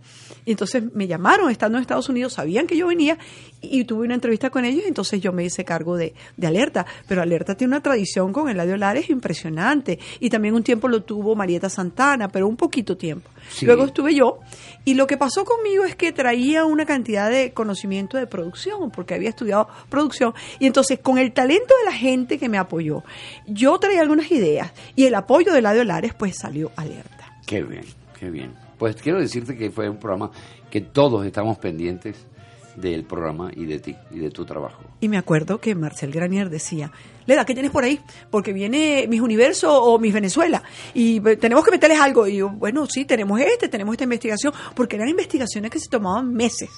[0.47, 3.17] Y entonces me llamaron estando en Estados Unidos, sabían que yo venía
[3.59, 4.85] y tuve una entrevista con ellos.
[4.85, 6.85] Y entonces yo me hice cargo de, de Alerta.
[7.05, 9.99] Pero Alerta tiene una tradición con Eladio Lares impresionante.
[10.21, 13.29] Y también un tiempo lo tuvo Marieta Santana, pero un poquito tiempo.
[13.49, 13.65] Sí.
[13.65, 14.39] Luego estuve yo.
[14.85, 19.15] Y lo que pasó conmigo es que traía una cantidad de conocimiento de producción, porque
[19.15, 20.33] había estudiado producción.
[20.59, 23.03] Y entonces, con el talento de la gente que me apoyó,
[23.47, 24.71] yo traía algunas ideas.
[24.95, 27.33] Y el apoyo de Eladio Lares, pues salió alerta.
[27.45, 27.83] Qué bien,
[28.17, 28.66] qué bien.
[28.77, 30.31] Pues quiero decirte que fue un programa
[30.69, 32.27] que todos estamos pendientes
[32.75, 34.83] del programa y de ti y de tu trabajo.
[34.99, 36.91] Y me acuerdo que Marcel Granier decía,
[37.27, 37.99] Leda, ¿qué tienes por ahí?
[38.31, 42.25] Porque viene Mis Universo o Mis Venezuela y eh, tenemos que meterles algo.
[42.25, 46.33] Y yo, bueno, sí, tenemos este, tenemos esta investigación, porque eran investigaciones que se tomaban
[46.33, 46.69] meses.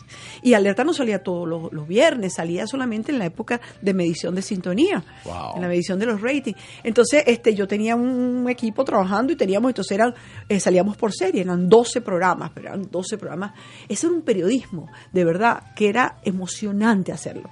[0.41, 4.35] Y Alerta no salía todos los, los viernes, salía solamente en la época de medición
[4.35, 5.55] de sintonía, Wow.
[5.55, 6.57] en la medición de los ratings.
[6.83, 10.13] Entonces, este, yo tenía un equipo trabajando y teníamos, entonces eran,
[10.49, 13.53] eh, salíamos por serie, eran 12 programas, pero eran 12 programas.
[13.87, 17.49] Ese era un periodismo, de verdad, que era emocionante hacerlo.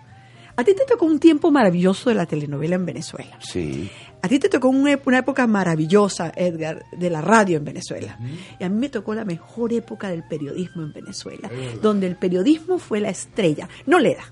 [0.58, 3.38] A ti te tocó un tiempo maravilloso de la telenovela en Venezuela.
[3.40, 3.90] Sí.
[4.22, 8.18] A ti te tocó una, ep- una época maravillosa, Edgar, de la radio en Venezuela.
[8.60, 11.50] Y a mí me tocó la mejor época del periodismo en Venezuela,
[11.82, 14.24] donde el periodismo fue la estrella, no le da.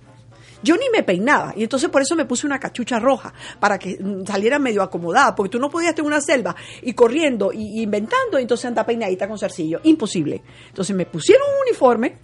[0.63, 3.99] Yo ni me peinaba, y entonces por eso me puse una cachucha roja, para que
[4.01, 7.83] mm, saliera medio acomodada, porque tú no podías en una selva y corriendo y y
[7.83, 9.79] inventando, y entonces anda peinadita con zarcillo.
[9.83, 10.41] Imposible.
[10.69, 12.17] Entonces me pusieron un uniforme,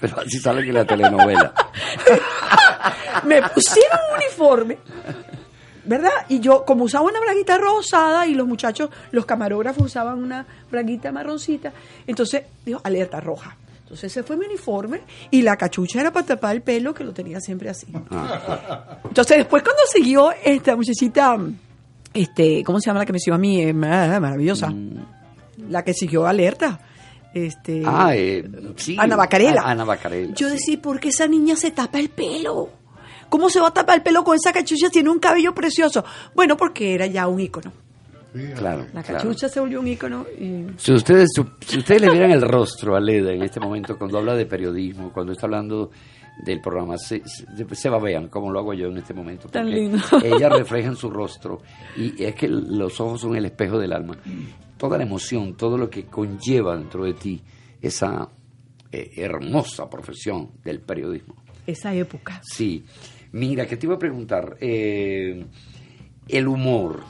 [0.00, 1.52] Pero así sale que la telenovela.
[3.24, 4.78] me pusieron un uniforme,
[5.84, 6.10] ¿verdad?
[6.28, 11.12] Y yo, como usaba una braguita rosada y los muchachos, los camarógrafos usaban una braguita
[11.12, 11.72] marroncita,
[12.06, 13.56] entonces dijo, alerta roja.
[13.82, 17.12] Entonces ese fue mi uniforme y la cachucha era para tapar el pelo que lo
[17.12, 17.86] tenía siempre así.
[19.04, 21.36] Entonces después cuando siguió esta muchachita,
[22.12, 23.60] este, ¿cómo se llama la que me siguió a mí?
[23.60, 24.72] Eh, ma- maravillosa.
[25.68, 26.80] La que siguió alerta.
[27.34, 28.96] Este, Ah, eh, sí.
[28.98, 29.62] Ana Bacarela.
[29.62, 30.34] A- Ana Bacarela.
[30.34, 32.70] Yo decía, ¿por qué esa niña se tapa el pelo?
[33.28, 34.88] ¿Cómo se va a tapar el pelo con esa cachucha?
[34.90, 36.04] Tiene un cabello precioso.
[36.34, 37.72] Bueno, porque era ya un ícono.
[38.56, 38.86] Claro.
[38.92, 39.22] La claro.
[39.22, 40.66] cachucha se volvió un ícono y...
[40.76, 41.30] Si ustedes,
[41.66, 45.12] si ustedes le vieran el rostro a Leda en este momento, cuando habla de periodismo,
[45.12, 45.90] cuando está hablando
[46.42, 49.48] del programa, se, se, se babean, como lo hago yo en este momento.
[49.48, 49.98] Tan lindo.
[50.22, 51.60] Ella refleja en su rostro,
[51.96, 54.16] y es que los ojos son el espejo del alma.
[54.76, 57.42] Toda la emoción, todo lo que conlleva dentro de ti
[57.80, 58.28] esa
[58.90, 61.36] eh, hermosa profesión del periodismo.
[61.66, 62.40] Esa época.
[62.42, 62.84] Sí.
[63.32, 65.44] Mira, que te iba a preguntar, eh,
[66.28, 67.02] el humor,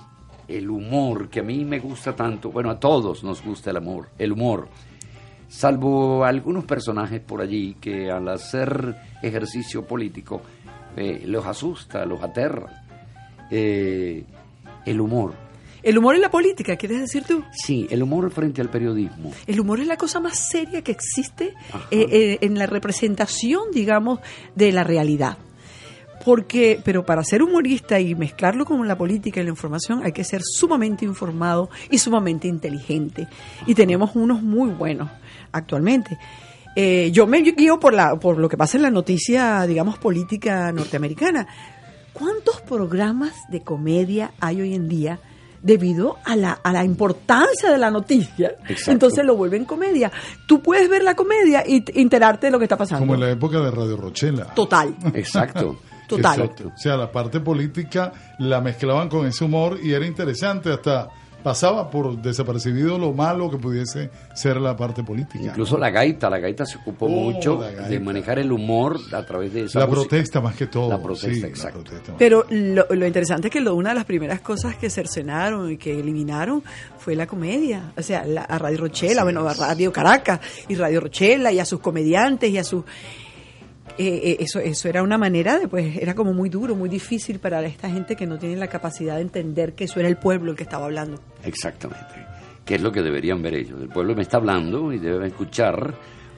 [0.48, 4.08] el humor que a mí me gusta tanto, bueno, a todos nos gusta el amor,
[4.18, 4.68] el humor,
[5.57, 10.43] salvo algunos personajes por allí que al hacer ejercicio político
[10.97, 12.85] eh, los asusta, los aterra.
[13.51, 14.25] Eh,
[14.85, 15.35] el humor.
[15.83, 17.45] El humor en la política, ¿quieres decir tú?
[17.53, 19.33] Sí, el humor frente al periodismo.
[19.47, 21.53] El humor es la cosa más seria que existe
[21.90, 24.21] eh, eh, en la representación, digamos,
[24.55, 25.37] de la realidad.
[26.25, 30.25] Porque, pero para ser humorista y mezclarlo con la política y la información hay que
[30.25, 33.29] ser sumamente informado y sumamente inteligente.
[33.67, 35.11] Y tenemos unos muy buenos
[35.55, 36.19] actualmente.
[36.77, 40.73] Eh, yo me guío por, la, por lo que pasa en la noticia, digamos, política
[40.73, 41.47] norteamericana.
[42.12, 45.21] ¿Cuántos programas de comedia hay hoy en día
[45.62, 48.57] debido a la, a la importancia de la noticia?
[48.69, 48.90] Exacto.
[48.90, 50.11] Entonces lo vuelven comedia.
[50.47, 53.01] Tú puedes ver la comedia y enterarte de lo que está pasando.
[53.03, 54.47] Como en la época de Radio Rochela.
[54.55, 54.97] Total.
[55.14, 55.79] Exacto.
[56.09, 56.40] Total.
[56.40, 56.73] Exacto.
[56.75, 61.09] O sea, la parte política la mezclaban con ese humor y era interesante, hasta
[61.44, 65.44] pasaba por desapercibido lo malo que pudiese ser la parte política.
[65.44, 69.52] Incluso la gaita, la gaita se ocupó Oh, mucho de manejar el humor a través
[69.52, 70.08] de esa La música.
[70.08, 70.88] protesta más que todo.
[70.88, 71.81] La protesta, sí, la exacto.
[71.85, 75.71] protesta Pero lo, lo interesante es que lo- una de las primeras cosas que cercenaron
[75.71, 76.62] y que eliminaron
[76.98, 77.92] fue la comedia.
[77.96, 81.64] O sea, la, a Radio Rochela, bueno, a Radio Caracas y Radio Rochela y a
[81.66, 82.85] sus comediantes y a sus...
[83.96, 87.38] eh, eh, eso, eso era una manera de, pues, era como muy duro, muy difícil
[87.38, 90.50] para esta gente que no tiene la capacidad de entender que eso era el pueblo
[90.50, 91.20] el que estaba hablando.
[91.44, 92.14] Exactamente.
[92.64, 93.80] Que es lo que deberían ver ellos.
[93.80, 95.94] El pueblo me está hablando y deben escuchar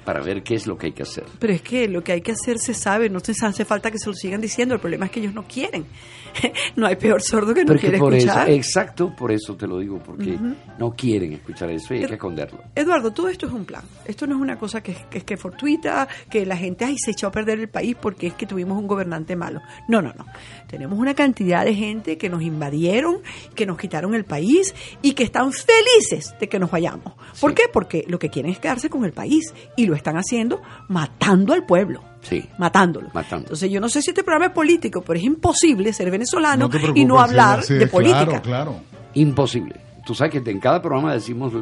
[0.06, 1.24] para ver qué es lo que hay que hacer.
[1.38, 3.98] Pero es que lo que hay que hacer se sabe, no se hace falta que
[3.98, 4.74] se lo sigan diciendo.
[4.74, 5.84] El problema es que ellos no quieren.
[6.76, 8.48] no hay peor sordo que no Pero quiere por escuchar.
[8.48, 10.38] Eso, exacto, por eso te lo digo, porque
[10.78, 12.62] no quieren escuchar eso y hay que esconderlo.
[12.74, 13.82] Eduardo, todo esto es un plan.
[14.04, 17.10] Esto no es una cosa que, es- que que fortuita, que la gente ay, se
[17.10, 19.60] echó a perder el país porque es que tuvimos un gobernante malo.
[19.88, 20.26] No, no, no.
[20.68, 23.16] Tenemos una cantidad de gente que nos invadieron,
[23.56, 27.14] que nos quitaron el país y que están felices de que nos vayamos.
[27.40, 27.64] ¿Por qué?
[27.72, 31.64] Porque lo que quieren es quedarse con el país y lo están haciendo matando al
[31.66, 32.02] pueblo.
[32.22, 32.44] Sí.
[32.58, 33.08] Matándolo.
[33.14, 33.44] Matando.
[33.44, 37.04] Entonces, yo no sé si este programa es político, pero es imposible ser venezolano y
[37.04, 38.42] no hablar sí, sí, de claro, política.
[38.42, 38.76] Claro.
[39.14, 39.76] Imposible.
[40.04, 41.52] Tú sabes que en cada programa decimos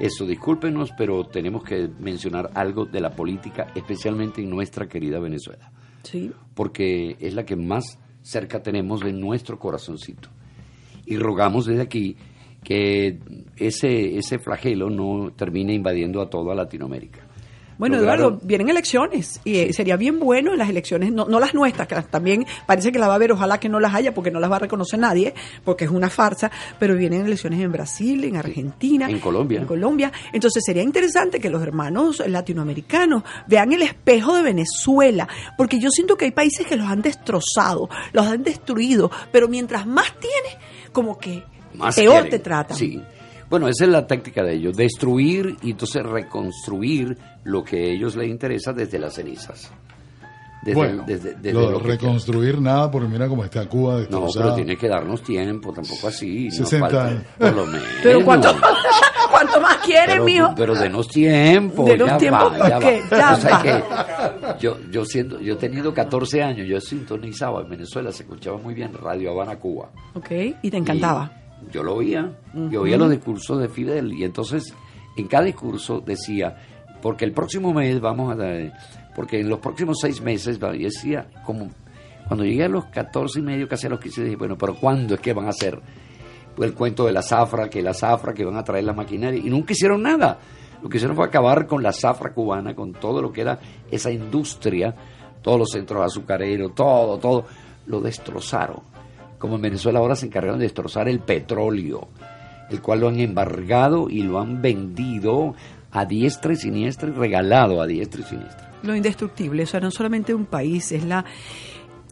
[0.00, 5.70] eso, discúlpenos, pero tenemos que mencionar algo de la política, especialmente en nuestra querida Venezuela,
[6.02, 6.32] Sí.
[6.54, 10.28] porque es la que más cerca tenemos de nuestro corazoncito.
[11.06, 12.16] Y rogamos desde aquí
[12.64, 13.20] que
[13.56, 17.20] ese, ese flagelo no termine invadiendo a toda Latinoamérica.
[17.78, 21.40] Bueno, Lograron- Eduardo, vienen elecciones y eh, sería bien bueno en las elecciones, no, no
[21.40, 24.14] las nuestras, que también parece que las va a haber, ojalá que no las haya
[24.14, 27.72] porque no las va a reconocer nadie, porque es una farsa, pero vienen elecciones en
[27.72, 29.60] Brasil, en Argentina, En Colombia.
[29.60, 30.12] en Colombia.
[30.32, 36.16] Entonces sería interesante que los hermanos latinoamericanos vean el espejo de Venezuela, porque yo siento
[36.16, 40.56] que hay países que los han destrozado, los han destruido, pero mientras más tienes,
[40.92, 41.42] como que
[41.74, 42.30] Más peor quieren.
[42.30, 42.76] te tratan.
[42.76, 43.00] Sí.
[43.50, 48.16] Bueno, esa es la táctica de ellos, destruir y entonces reconstruir lo que a ellos
[48.16, 49.70] les interesa desde las cenizas.
[50.62, 54.54] Desde, bueno, desde- desde lo lo reconstruir nada, porque mira cómo está Cuba No, pero
[54.54, 56.46] tiene que darnos tiempo, tampoco así.
[56.46, 57.22] nos 60 falta, años.
[57.38, 57.86] Por lo menos.
[58.02, 58.48] Pero ¿cuánto,
[59.30, 60.54] cuánto más quieres, pero, mijo?
[60.56, 61.84] pero denos tiempo.
[61.84, 62.90] Denos ya tiempo, va, ya va.
[63.10, 63.62] Ya O sea va.
[63.62, 68.72] que yo, yo, siendo, yo teniendo 14 años, yo sintonizaba en Venezuela, se escuchaba muy
[68.72, 69.90] bien Radio Habana, Cuba.
[70.14, 70.30] Ok,
[70.62, 71.30] y te encantaba.
[71.70, 72.38] Yo lo oía,
[72.70, 74.74] yo oía los discursos de Fidel y entonces
[75.18, 76.56] en cada discurso decía,
[77.04, 78.72] porque el próximo mes vamos a dar,
[79.14, 81.68] porque en los próximos seis meses, va, y decía, como
[82.26, 85.14] cuando llegué a los 14 y medio, casi a los 15, dije, bueno, pero ¿cuándo
[85.14, 85.78] es que van a hacer?
[86.56, 89.38] Pues el cuento de la zafra, que la zafra, que van a traer la maquinaria,
[89.38, 90.38] y nunca hicieron nada.
[90.82, 93.58] Lo que hicieron fue acabar con la zafra cubana, con todo lo que era
[93.90, 94.94] esa industria,
[95.42, 97.44] todos los centros azucareros, todo, todo,
[97.84, 98.94] lo destrozaron
[99.44, 102.08] como en Venezuela ahora se encargaron de destrozar el petróleo,
[102.70, 105.54] el cual lo han embargado y lo han vendido
[105.94, 108.70] a diestra y siniestra y regalado a diestra y siniestra.
[108.82, 111.24] Lo indestructible, o sea, no solamente un país, es la...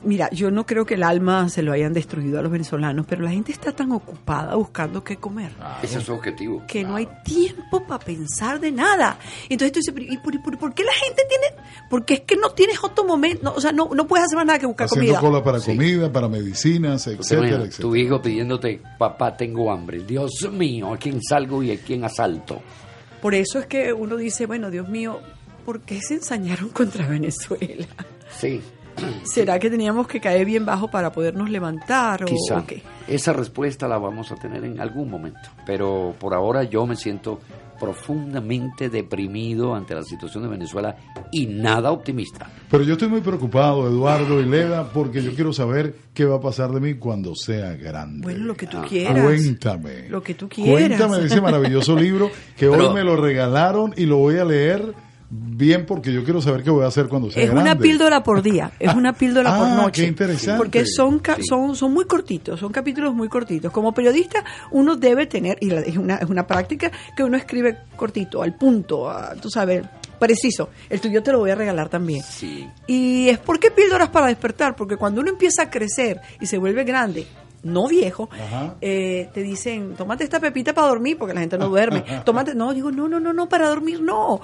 [0.04, 3.22] Mira, yo no creo que el alma se lo hayan destruido a los venezolanos, pero
[3.22, 6.60] la gente está tan ocupada buscando qué comer Ese es su objetivo.
[6.66, 9.16] que no hay tiempo para pensar de nada.
[9.48, 11.54] Entonces tú dices, ¿y por, y por- por qué la gente tiene?
[11.88, 14.46] Porque es que no tienes otro momento, no, o sea, no, no puedes hacer más
[14.46, 15.20] nada que buscar Haciendo comida.
[15.20, 17.70] cola para comida, para medicinas, etcétera, etcétera.
[17.78, 20.02] tu hijo pidiéndote, papá, tengo hambre.
[20.02, 22.60] Dios mío, ¿a quién salgo y a quién asalto?
[23.22, 25.20] Por eso es que uno dice, bueno, Dios mío,
[25.64, 27.86] ¿por qué se ensañaron contra Venezuela?
[28.38, 28.60] Sí,
[29.24, 32.24] ¿Será que teníamos que caer bien bajo para podernos levantar?
[32.24, 32.58] O, quizá.
[32.58, 32.82] o qué?
[33.08, 35.48] Esa respuesta la vamos a tener en algún momento.
[35.66, 37.40] Pero por ahora yo me siento
[37.82, 40.96] profundamente deprimido ante la situación de Venezuela
[41.32, 42.48] y nada optimista.
[42.70, 46.40] Pero yo estoy muy preocupado, Eduardo y Leda, porque yo quiero saber qué va a
[46.40, 48.22] pasar de mí cuando sea grande.
[48.22, 48.70] Bueno, lo que Ah.
[48.70, 49.24] tú quieras.
[49.24, 50.08] Cuéntame.
[50.08, 50.72] Lo que tú quieras.
[50.88, 54.44] Cuéntame de ese maravilloso libro que Pero- hoy me lo regalaron y lo voy a
[54.44, 54.94] leer
[55.34, 57.82] bien porque yo quiero saber qué voy a hacer cuando sea Es una grande.
[57.82, 60.02] píldora por día, es una píldora por Ah, noche.
[60.02, 60.58] qué interesante.
[60.58, 61.42] Porque son, Sí.
[61.48, 63.72] son, son muy cortitos, son capítulos muy cortitos.
[63.72, 67.78] Como periodista, uno debe tener, y la- es una, es una práctica que uno escribe
[67.96, 69.82] cortito, al punto, a- tú sabes,
[70.18, 70.68] preciso.
[70.90, 72.22] El tuyo te lo voy a regalar también.
[72.22, 72.68] Sí.
[72.86, 76.84] Y es porque píldoras para despertar, porque cuando uno empieza a crecer y se vuelve
[76.84, 77.26] grande,
[77.64, 78.28] no viejo,
[78.80, 82.02] eh, te dicen, tómate esta pepita para dormir, porque la gente no duerme.
[82.24, 84.40] Tómate, no, digo, no, no, no, no, para dormir no.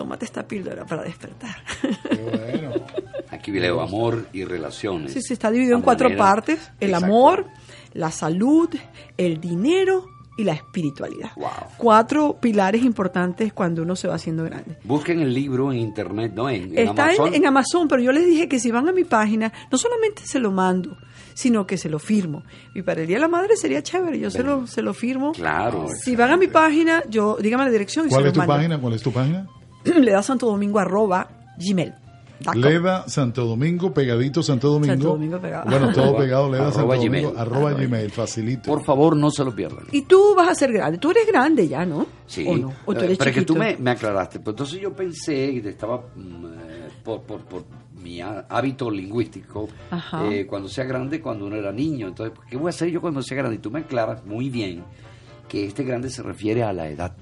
[0.00, 1.56] Tómate esta píldora para despertar.
[3.30, 5.12] Aquí leo amor y relaciones.
[5.12, 6.72] Sí, sí, está dividido en cuatro manera- partes.
[6.80, 7.04] El Exacto.
[7.06, 7.46] amor,
[7.92, 8.70] la salud,
[9.18, 10.06] el dinero
[10.38, 11.32] y la espiritualidad.
[11.76, 14.78] Cuatro pilares importantes cuando uno se va haciendo grande.
[14.84, 16.48] Busquen el libro en internet, ¿no?
[16.48, 17.28] En, en Está Amazon.
[17.28, 20.22] en, en Amazon, pero yo les dije que si van a mi página, no solamente
[20.24, 20.96] se lo mando,
[21.34, 22.42] sino que se lo firmo.
[22.74, 25.32] Y para el Día de la Madre sería chévere, yo se lo, se lo firmo.
[25.32, 25.88] Claro.
[26.02, 28.46] Si van a mi página, yo dígame la dirección y ¿Cuál se es lo tu
[28.48, 28.54] mando.
[28.54, 28.80] página?
[28.80, 29.46] ¿Cuál es tu página?
[30.00, 31.28] Le da Santo Domingo arroba
[31.58, 31.94] gmail.
[32.54, 34.94] Leda Santo Domingo, pegadito Santo Domingo.
[34.94, 35.68] Santo Domingo pegado.
[35.70, 37.38] Bueno, todo pegado, Leda Santo arroba Domingo, Gmail.
[37.38, 38.62] arroba Gmail, facilito.
[38.62, 39.84] Por favor, no se lo pierdan.
[39.92, 40.96] Y tú vas a ser grande.
[40.96, 42.06] Tú eres grande ya, ¿no?
[42.26, 42.46] Sí.
[42.48, 42.72] ¿O no?
[42.86, 44.40] ¿O tú Eh, eres Pero es que tú me, me aclaraste.
[44.40, 47.64] Pues entonces yo pensé y te estaba mm, eh, por, por, por
[48.02, 49.68] mi há- hábito lingüístico,
[50.30, 52.08] eh, cuando sea grande, cuando uno era niño.
[52.08, 53.56] Entonces, ¿qué voy a hacer yo cuando sea grande?
[53.56, 54.82] Y tú me aclaras muy bien
[55.46, 57.12] que este grande se refiere a la edad.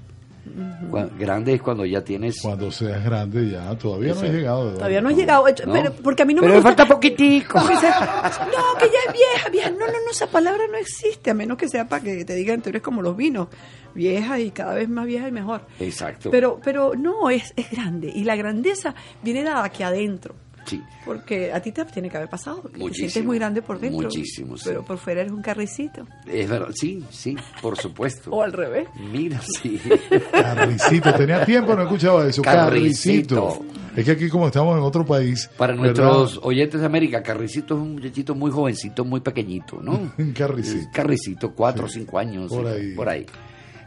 [1.17, 2.41] Grande es cuando ya tienes...
[2.41, 4.37] Cuando seas grande ya, todavía no he Exacto.
[4.37, 4.73] llegado.
[4.73, 5.73] Todavía no he llegado, No.
[5.73, 6.75] pero, porque a mí no Pero me me gusta.
[6.85, 7.59] falta poquitico.
[7.59, 9.69] Porque no, que ya es vieja, vieja.
[9.71, 12.61] No, no, no, esa palabra no existe, a menos que sea para que te digan,
[12.61, 13.47] tú eres como los vinos,
[13.93, 15.65] vieja y cada vez más vieja y mejor.
[15.79, 16.29] Exacto.
[16.31, 18.11] Pero, pero no, es, es grande.
[18.13, 20.35] Y la grandeza viene dada aquí adentro.
[20.65, 20.81] Sí.
[21.05, 22.61] Porque a ti te tiene que haber pasado.
[22.63, 23.09] que Te Muchísimo.
[23.09, 24.03] sientes muy grande por dentro.
[24.03, 24.63] Muchísimo, sí.
[24.67, 26.05] Pero por fuera eres un carricito.
[26.27, 28.29] Es verdad, sí, sí, por supuesto.
[28.39, 28.87] O al revés.
[29.11, 29.79] Mira, sí.
[30.31, 32.41] Carricito, tenía tiempo, no escuchaba eso.
[32.41, 33.35] Carricito.
[33.35, 33.79] Carricito.
[33.95, 35.49] Es que aquí como estamos en otro país.
[35.57, 36.03] Para ¿verdad?
[36.03, 40.11] nuestros oyentes de América, Carricito es un muchachito muy jovencito, muy pequeñito, ¿no?
[40.17, 40.89] Un carricito.
[40.93, 42.49] Carricito, cuatro o cinco años.
[42.49, 42.93] Por ahí.
[42.93, 43.25] Por ahí.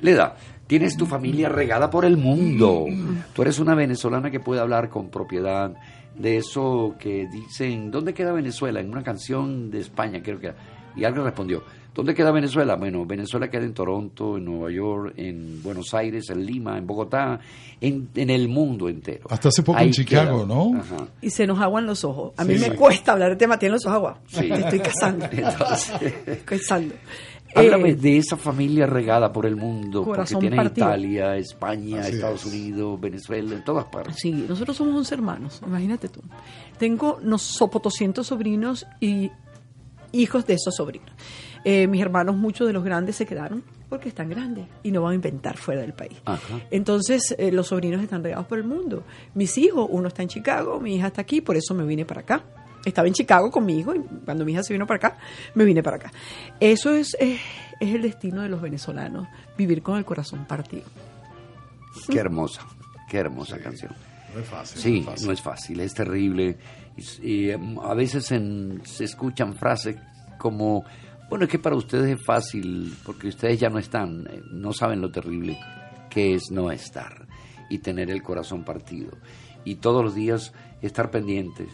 [0.01, 2.87] Leda, tienes tu familia regada por el mundo.
[3.33, 5.73] Tú eres una venezolana que puede hablar con propiedad
[6.17, 8.81] de eso que dicen, ¿dónde queda Venezuela?
[8.81, 10.53] En una canción de España, creo que.
[10.95, 11.63] Y alguien respondió,
[11.95, 12.77] ¿dónde queda Venezuela?
[12.77, 17.41] Bueno, Venezuela queda en Toronto, en Nueva York, en Buenos Aires, en Lima, en Bogotá,
[17.81, 19.25] en, en el mundo entero.
[19.31, 20.55] Hasta hace poco Ahí en Chicago, queda.
[20.55, 20.79] ¿no?
[20.79, 21.09] Ajá.
[21.23, 22.35] Y se nos aguan los ojos.
[22.37, 22.69] A mí Sí.
[22.69, 24.19] me cuesta hablar de tema, tiene los ojos aguados.
[24.27, 24.49] Sí.
[24.49, 25.25] Te estoy casando.
[25.33, 26.95] Entonces, casando.
[27.55, 30.87] Háblame Eh, de esa familia regada por el mundo, porque Corazón tiene partido.
[30.89, 32.53] Italia, España, Así Estados es.
[32.53, 34.17] Unidos, Venezuela, en todas partes.
[34.19, 36.21] Sí, nosotros somos 11 hermanos, imagínate tú.
[36.79, 39.31] Tengo unos sopotoscientos sobrinos y
[40.13, 41.11] hijos de esos sobrinos.
[41.65, 45.13] Eh, mis hermanos, muchos de los grandes se quedaron porque están grandes y no van
[45.13, 46.21] a inventar fuera del país.
[46.25, 46.61] Ajá.
[46.73, 49.05] Entonces, eh, los sobrinos están regados por el mundo.
[49.35, 52.23] Mis hijos, uno está en Chicago, mi hija está aquí, por eso me vine para
[52.23, 52.45] acá.
[52.85, 55.19] Estaba en Chicago conmigo y cuando mi hija se vino para acá,
[55.55, 56.13] me vine para acá.
[56.59, 57.39] Eso es, eh,
[57.81, 60.85] es el destino de los venezolanos, vivir con el corazón partido.
[62.11, 62.63] Qué hermosa,
[63.09, 63.93] qué hermosa canción.
[64.35, 64.81] No es fácil.
[64.83, 65.27] Sí, no es fácil.
[65.27, 66.59] no es fácil, es terrible.
[66.97, 69.97] Y, y, em, a veces en- se escuchan frases
[70.39, 70.85] como,
[71.29, 75.01] bueno, es que para ustedes es fácil, porque ustedes ya no están, eh, no saben
[75.01, 75.59] lo terrible
[76.11, 77.27] que es no estar
[77.71, 79.13] y tener el corazón partido.
[79.65, 80.53] Y todos los días
[80.83, 81.69] estar pendientes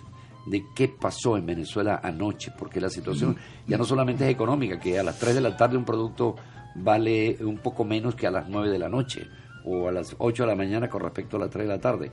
[0.51, 3.36] de qué pasó en Venezuela anoche, porque la situación
[3.66, 6.36] ya no solamente es económica, que a las 3 de la tarde un producto
[6.74, 9.26] vale un poco menos que a las 9 de la noche
[9.64, 12.11] o a las 8 de la mañana con respecto a las 3 de la tarde.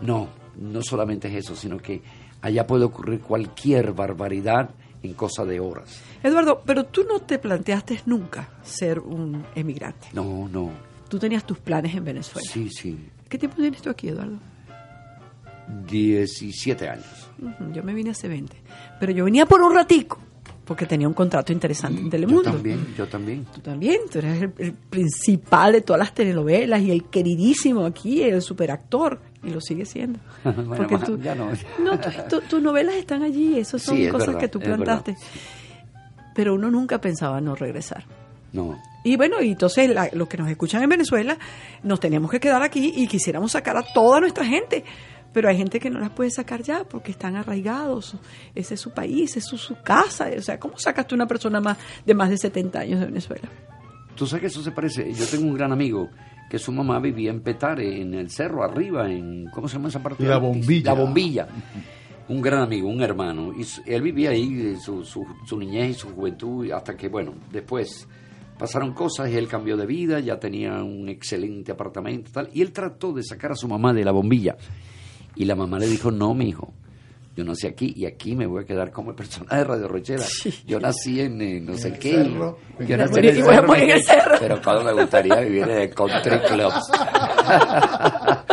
[0.00, 2.02] No, no solamente es eso, sino que
[2.42, 4.70] allá puede ocurrir cualquier barbaridad
[5.02, 6.02] en cosa de horas.
[6.22, 10.08] Eduardo, pero tú no te planteaste nunca ser un emigrante.
[10.12, 10.70] No, no.
[11.08, 12.48] Tú tenías tus planes en Venezuela.
[12.50, 13.08] Sí, sí.
[13.28, 14.38] ¿Qué tiempo tienes tú aquí, Eduardo?
[15.86, 17.28] 17 años.
[17.72, 18.56] Yo me vine hace 20.
[19.00, 20.18] Pero yo venía por un ratico,
[20.64, 22.50] porque tenía un contrato interesante en Yo Telemundo.
[22.50, 23.44] también, yo también.
[23.54, 28.22] Tú también, tú eres el, el principal de todas las telenovelas y el queridísimo aquí,
[28.22, 30.18] el superactor, y lo sigue siendo.
[30.44, 31.50] Bueno, Porque tú- ya no.
[31.82, 34.60] No, tu- tu- tus novelas están allí, esas son Sí, es cosas verdad, que tú
[34.60, 35.16] plantaste.
[36.34, 38.04] Pero uno nunca pensaba no regresar.
[38.52, 38.78] No.
[39.04, 41.38] Y bueno, y entonces la- los que nos escuchan en Venezuela,
[41.82, 44.84] nos tenemos que quedar aquí y quisiéramos sacar a toda nuestra gente.
[45.32, 48.16] Pero hay gente que no las puede sacar ya porque están arraigados.
[48.54, 50.28] Ese es su país, es su, su casa.
[50.36, 53.48] O sea, ¿cómo sacas tú una persona más de más de 70 años de Venezuela?
[54.14, 55.12] Tú sabes que eso se parece.
[55.12, 56.08] Yo tengo un gran amigo
[56.48, 59.46] que su mamá vivía en Petare, en el cerro arriba, en.
[59.50, 60.24] ¿Cómo se llama esa parte?
[60.24, 60.94] La Bombilla.
[60.94, 61.48] La bombilla.
[62.28, 63.52] Un gran amigo, un hermano.
[63.52, 67.34] Y él vivía ahí, eh, su, su, su niñez y su juventud, hasta que, bueno,
[67.52, 68.08] después
[68.58, 72.50] pasaron cosas y él cambió de vida, ya tenía un excelente apartamento y tal.
[72.52, 74.56] Y él trató de sacar a su mamá de la bombilla.
[75.36, 76.72] Y la mamá le dijo: No, mi hijo.
[77.36, 80.24] Yo nací aquí y aquí me voy a quedar como el personaje de Radio Rochela.
[80.66, 82.12] Yo nací en eh, no sé el qué.
[82.12, 82.58] cerro.
[82.80, 84.36] Yo nací morir- y voy a morir en el cerro.
[84.40, 86.90] Pero cuando me gustaría vivir en el country clubs.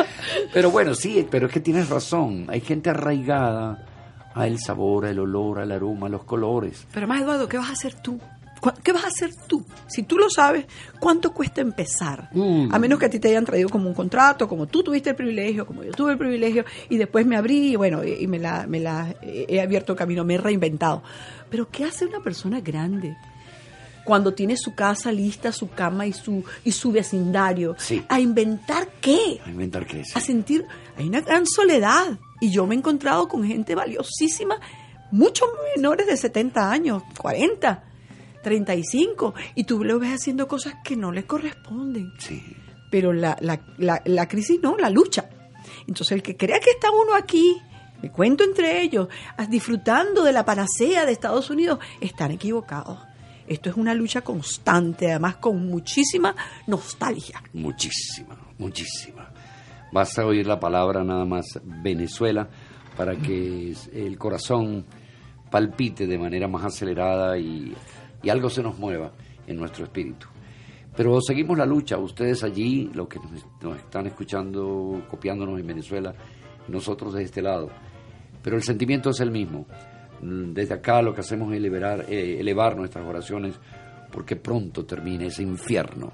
[0.53, 2.45] pero bueno, sí, pero es que tienes razón.
[2.49, 3.85] Hay gente arraigada
[4.33, 6.85] al sabor, al olor, al aroma, a los colores.
[6.93, 8.19] Pero más, Eduardo, ¿qué vas a hacer tú?
[8.63, 9.65] ¿Cu- ¿Qué vas a hacer tú?
[9.87, 10.65] Si tú lo sabes,
[11.01, 12.29] ¿cuánto cuesta empezar?
[12.31, 12.69] Mm.
[12.73, 15.17] A menos que a ti te hayan traído como un contrato, como tú tuviste el
[15.17, 18.65] privilegio, como yo tuve el privilegio, y después me abrí y bueno, y me la,
[18.65, 21.03] me la he abierto camino, me he reinventado.
[21.49, 23.17] Pero ¿qué hace una persona grande?
[24.05, 27.75] Cuando tiene su casa lista, su cama y su, y su vecindario.
[27.77, 28.03] Sí.
[28.09, 29.39] ¿A inventar qué?
[29.45, 30.65] A inventar qué a sentir,
[30.97, 32.17] hay una gran soledad.
[32.41, 34.55] Y yo me he encontrado con gente valiosísima,
[35.11, 37.83] muchos menores de 70 años, 40,
[38.43, 42.13] 35, y tú lo ves haciendo cosas que no le corresponden.
[42.19, 42.43] Sí.
[42.91, 45.29] Pero la, la, la, la crisis no, la lucha.
[45.87, 47.57] Entonces el que crea que está uno aquí,
[48.03, 49.07] me cuento entre ellos,
[49.49, 52.99] disfrutando de la panacea de Estados Unidos, están equivocados.
[53.47, 56.35] Esto es una lucha constante, además con muchísima
[56.67, 57.41] nostalgia.
[57.53, 59.31] Muchísima, muchísima.
[59.91, 62.49] Vas a oír la palabra nada más Venezuela
[62.95, 64.85] para que el corazón
[65.51, 67.75] palpite de manera más acelerada y,
[68.23, 69.11] y algo se nos mueva
[69.45, 70.27] en nuestro espíritu.
[70.95, 73.19] Pero seguimos la lucha, ustedes allí, los que
[73.61, 76.13] nos, están escuchando, copiándonos en Venezuela,
[76.67, 77.69] nosotros de este lado.
[78.41, 79.65] Pero el sentimiento es el mismo.
[80.21, 83.59] Mm, Desde acá lo que hacemos es elevar, eh, elevar nuestras oraciones
[84.11, 86.11] porque pronto termine ese infierno,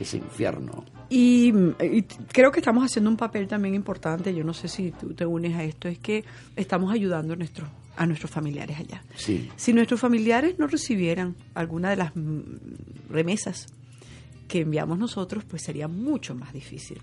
[0.00, 0.84] ese infierno.
[1.10, 5.12] Y, y creo que estamos haciendo un papel también importante, yo no sé si tú
[5.12, 6.24] te unes a esto, es que
[6.56, 9.02] estamos ayudando a nuestros a nuestros familiares allá.
[9.14, 9.50] Sí.
[9.56, 12.40] Si nuestros familiares no recibieran alguna de las mm,
[13.10, 13.66] remesas
[14.48, 17.00] que enviamos nosotros, pues sería mucho más difícil.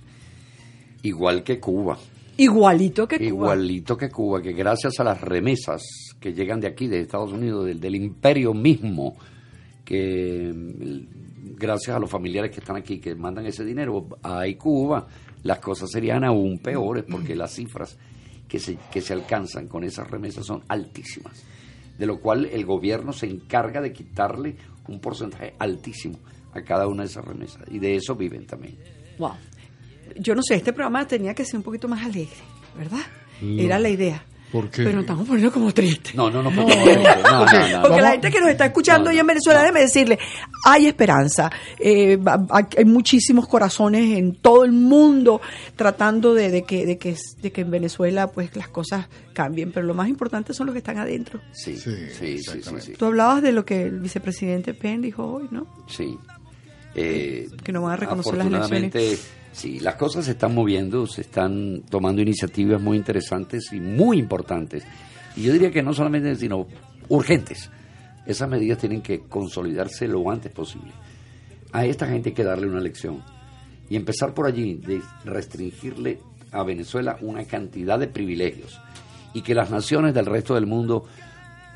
[1.02, 1.98] Igual que Cuba.
[2.38, 3.28] Igualito que Cuba.
[3.28, 5.84] Igualito que Cuba, que gracias a las remesas
[6.20, 9.16] que llegan de aquí, de Estados Unidos, del, del imperio mismo,
[9.84, 15.08] que mm, gracias a los familiares que están aquí, que mandan ese dinero a Cuba,
[15.44, 17.98] las cosas serían aún peores porque las cifras
[18.48, 21.44] que se, que se alcanzan con esas remesas son altísimas.
[21.98, 24.56] De lo cual el gobierno se encarga de quitarle
[24.88, 26.20] un porcentaje altísimo
[26.54, 27.64] a cada una de esas remesas.
[27.70, 28.78] Y de eso viven también.
[29.18, 29.34] Wow.
[30.18, 32.36] Yo no sé, este programa tenía que ser un poquito más alegre,
[32.78, 33.06] ¿verdad?
[33.42, 33.62] No.
[33.62, 34.26] Era la idea.
[34.54, 34.84] ¿Por qué?
[34.84, 36.12] Pero estamos poniendo como triste.
[36.14, 38.02] No, no, no, No, porque, no, no, no, Porque no.
[38.04, 40.20] la gente que nos está escuchando hoy en Venezuela, déjeme decirle,
[40.64, 41.50] hay esperanza.
[41.80, 42.20] Eh,
[42.78, 45.42] hay muchísimos corazones en todo el mundo
[45.76, 49.72] tratando de, de que, de, que, de que en Venezuela pues las cosas cambien.
[49.72, 51.42] Pero lo más importante son los que están adentro.
[51.52, 52.94] Sí, sí, sí, sí, sí.
[52.94, 55.66] Tú hablabas de lo que el vicepresidente Penn dijo hoy, ¿no?
[55.88, 56.16] Sí.
[56.94, 59.18] Eh, Que no van a reconocer las afortunadamente,
[59.54, 64.84] Sí, las cosas se están moviendo, se están tomando iniciativas muy interesantes y muy importantes.
[65.36, 66.68] Y yo diría que no solamente, sino
[67.08, 67.70] urgentes.
[68.26, 70.92] Esas medidas tienen que consolidarse lo antes posible.
[71.72, 73.22] A esta gente hay que darle una lección.
[73.90, 76.20] Y empezar por allí, de restringirle
[76.52, 78.82] a Venezuela una cantidad de privilegios.
[79.36, 81.06] Y que las naciones del resto del mundo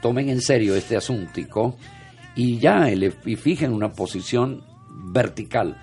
[0.02, 1.78] tomen en serio este asunto
[2.36, 4.64] y ya y fijen una posición
[5.12, 5.78] vertical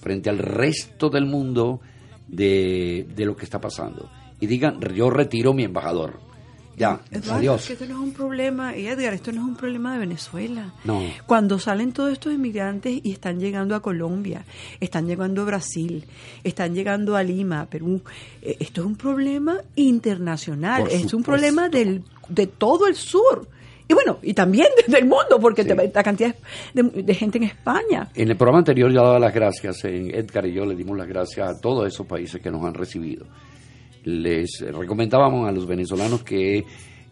[0.00, 1.80] frente al resto del mundo
[2.26, 4.10] de, de lo que está pasando.
[4.40, 6.28] Y digan, yo retiro mi embajador.
[6.76, 7.60] Ya, Eduardo, adiós.
[7.62, 9.98] es que esto no es un problema, y Edgar, esto no es un problema de
[9.98, 10.72] Venezuela.
[10.84, 11.02] No.
[11.26, 14.44] Cuando salen todos estos inmigrantes y están llegando a Colombia,
[14.78, 16.04] están llegando a Brasil,
[16.44, 18.00] están llegando a Lima, Perú,
[18.42, 23.48] eh, esto es un problema internacional, es un problema del, de todo el sur.
[23.88, 26.34] Y bueno, y también del mundo, porque te- la cantidad
[26.74, 28.08] de, de gente en España.
[28.14, 31.08] En el programa anterior yo daba las gracias, en Edgar y yo le dimos las
[31.08, 33.26] gracias a todos esos países que nos han recibido.
[34.04, 36.64] Les recomendábamos a los venezolanos que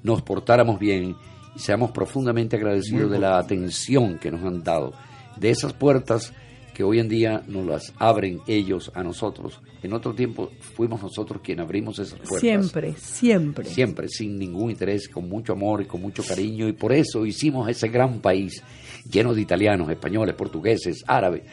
[0.02, 1.16] nos portáramos bien
[1.54, 4.92] y seamos profundamente agradecidos de la atención que nos han dado,
[5.36, 6.32] de esas puertas
[6.76, 9.62] que hoy en día nos las abren ellos a nosotros.
[9.82, 12.40] En otro tiempo fuimos nosotros quienes abrimos esas puertas.
[12.40, 13.64] Siempre, siempre.
[13.64, 16.68] Siempre, sin ningún interés, con mucho amor y con mucho cariño.
[16.68, 18.62] Y por eso hicimos ese gran país
[19.10, 21.44] lleno de italianos, españoles, portugueses, árabes,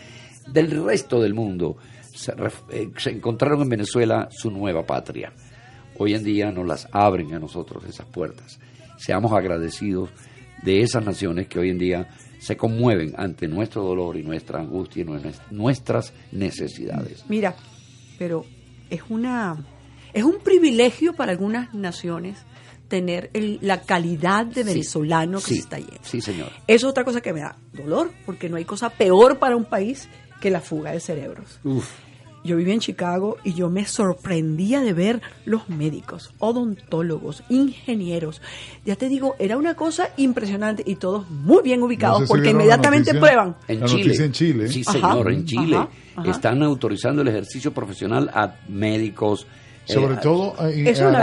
[0.52, 1.78] del resto del mundo.
[2.14, 2.34] Se,
[2.72, 5.32] eh, se encontraron en Venezuela su nueva patria.
[6.00, 8.60] Hoy en día nos las abren a nosotros esas puertas.
[8.98, 10.10] Seamos agradecidos
[10.64, 12.10] de esas naciones que hoy en día
[12.44, 17.24] se conmueven ante nuestro dolor y nuestra angustia y nues- nuestras necesidades.
[17.30, 17.56] Mira,
[18.20, 18.46] pero
[18.90, 19.58] es una
[20.14, 22.38] es un privilegio para algunas naciones
[22.88, 25.98] tener el- la calidad de venezolano que Sí, se está yendo.
[26.04, 26.50] sí, señor.
[26.68, 29.66] Eso es otra cosa que me da dolor, porque no hay cosa peor para un
[29.66, 30.08] país
[30.40, 31.60] que la fuga de cerebros.
[31.64, 31.90] Uf.
[32.44, 38.42] Yo viví en Chicago y yo me sorprendía de ver los médicos, odontólogos, ingenieros.
[38.86, 42.34] Ya te digo, era una cosa impresionante y todos muy bien ubicados No sé si
[42.34, 43.56] porque inmediatamente noticia- prueban.
[43.68, 44.16] En La Chile.
[44.26, 44.68] en Chile.
[44.68, 45.76] Sí, Ajá, señor, en Chile.
[45.78, 46.32] ajá, ajá.
[46.32, 49.48] Están autorizando el ejercicio profesional a médicos.
[49.86, 50.72] Sobre eh, todo a, a-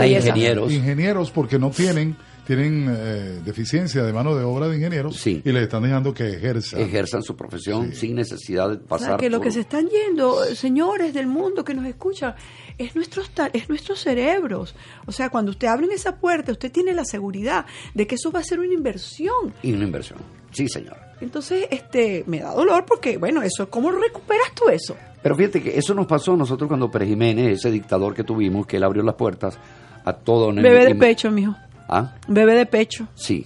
[0.07, 0.71] ingenieros.
[0.71, 2.15] ingenieros porque no tienen
[2.55, 6.81] tienen eh, deficiencia de mano de obra de ingenieros y les están dejando que ejerzan.
[6.81, 9.87] ejerzan su profesión sin necesidad de O sea, pasar que lo por- que se están
[9.87, 12.35] yendo, señores del mundo que nos escuchan,
[12.77, 14.75] es nuestros, es nuestros cerebros.
[15.05, 18.39] O sea, cuando usted abre esa puerta, usted tiene la seguridad de que eso va
[18.39, 19.53] a ser una inversión.
[19.63, 20.19] Y una inversión.
[20.51, 20.97] Sí, señor.
[21.21, 24.95] Entonces, este, me da dolor porque, bueno, eso, ¿cómo recuperas tú eso?
[25.23, 28.65] Pero fíjate que eso nos pasó a nosotros cuando Pérez Jiménez, ese dictador que tuvimos,
[28.67, 29.57] que él abrió las puertas
[30.03, 30.51] a todo...
[30.51, 31.55] Bebé de pecho, mijo.
[31.91, 32.15] ¿Ah?
[32.27, 33.07] Bebé de pecho.
[33.15, 33.45] Sí.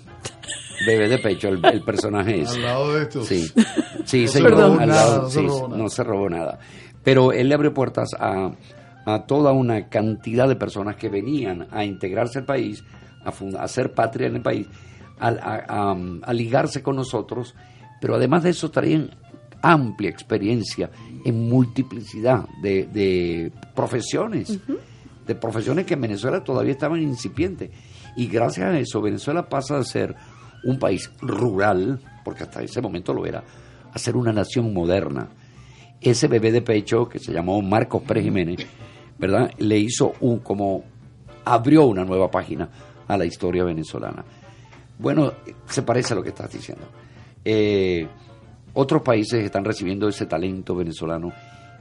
[0.86, 2.50] Bebé de pecho, el, el personaje es.
[2.52, 3.28] Al lado de estos.
[3.28, 3.48] Sí,
[4.06, 4.52] sí No se señor.
[4.52, 5.78] robó al nada, lado- no se robó nada.
[5.84, 6.60] no se robó nada.
[7.04, 8.52] Pero él le abrió puertas a,
[9.06, 12.84] a toda una cantidad de personas que venían a integrarse al país,
[13.24, 14.68] a, funda- a hacer patria en el país,
[15.20, 17.56] a, a- a- a ligarse con nosotros,
[18.02, 19.10] pero además de eso traían
[19.62, 20.92] amplia experiencia
[21.24, 24.60] en multiplicidad de, de profesiones,
[25.26, 27.72] de profesiones que en Venezuela todavía estaban incipientes.
[28.16, 30.16] Y gracias a eso Venezuela pasa a ser
[30.64, 33.44] un país rural, porque hasta ese momento lo era,
[33.92, 35.30] a ser una nación moderna.
[36.02, 38.68] ese bebé de pecho que se llamó Marcos Pérez Jiménez,
[39.18, 39.52] ¿verdad?
[39.58, 40.84] Le hizo un, como,
[41.46, 42.70] abrió una nueva página
[43.08, 44.24] a la historia venezolana.
[45.00, 45.34] Bueno,
[45.68, 46.86] se parece a lo que estás diciendo.
[47.44, 48.08] Eh,
[48.74, 51.32] otros países están recibiendo ese talento venezolano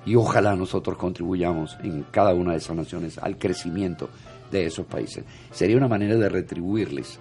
[0.06, 4.10] y ojalá nosotros contribuyamos en cada una de esas naciones al crecimiento
[4.60, 5.24] de esos países.
[5.50, 7.18] Sería una manera de retribuirles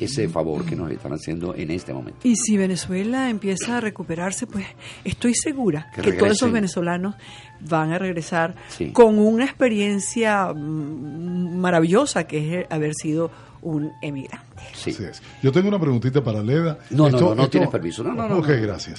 [0.00, 2.18] ese favor que nos están haciendo en este momento.
[2.24, 4.66] Y si Venezuela empieza a recuperarse, pues
[5.04, 7.14] estoy segura Que que, todos esos venezolanos
[7.60, 8.90] van a regresar Sí.
[8.90, 13.30] con una experiencia mm, maravillosa que es haber sido
[13.62, 14.43] un emigrante.
[14.74, 14.90] Sí.
[14.90, 15.22] Así es.
[15.42, 16.78] Yo tengo una preguntita para Leda.
[16.90, 18.02] No, no, no, no tienes permiso.
[18.04, 18.62] No, no, no, Ok, no.
[18.62, 18.98] gracias.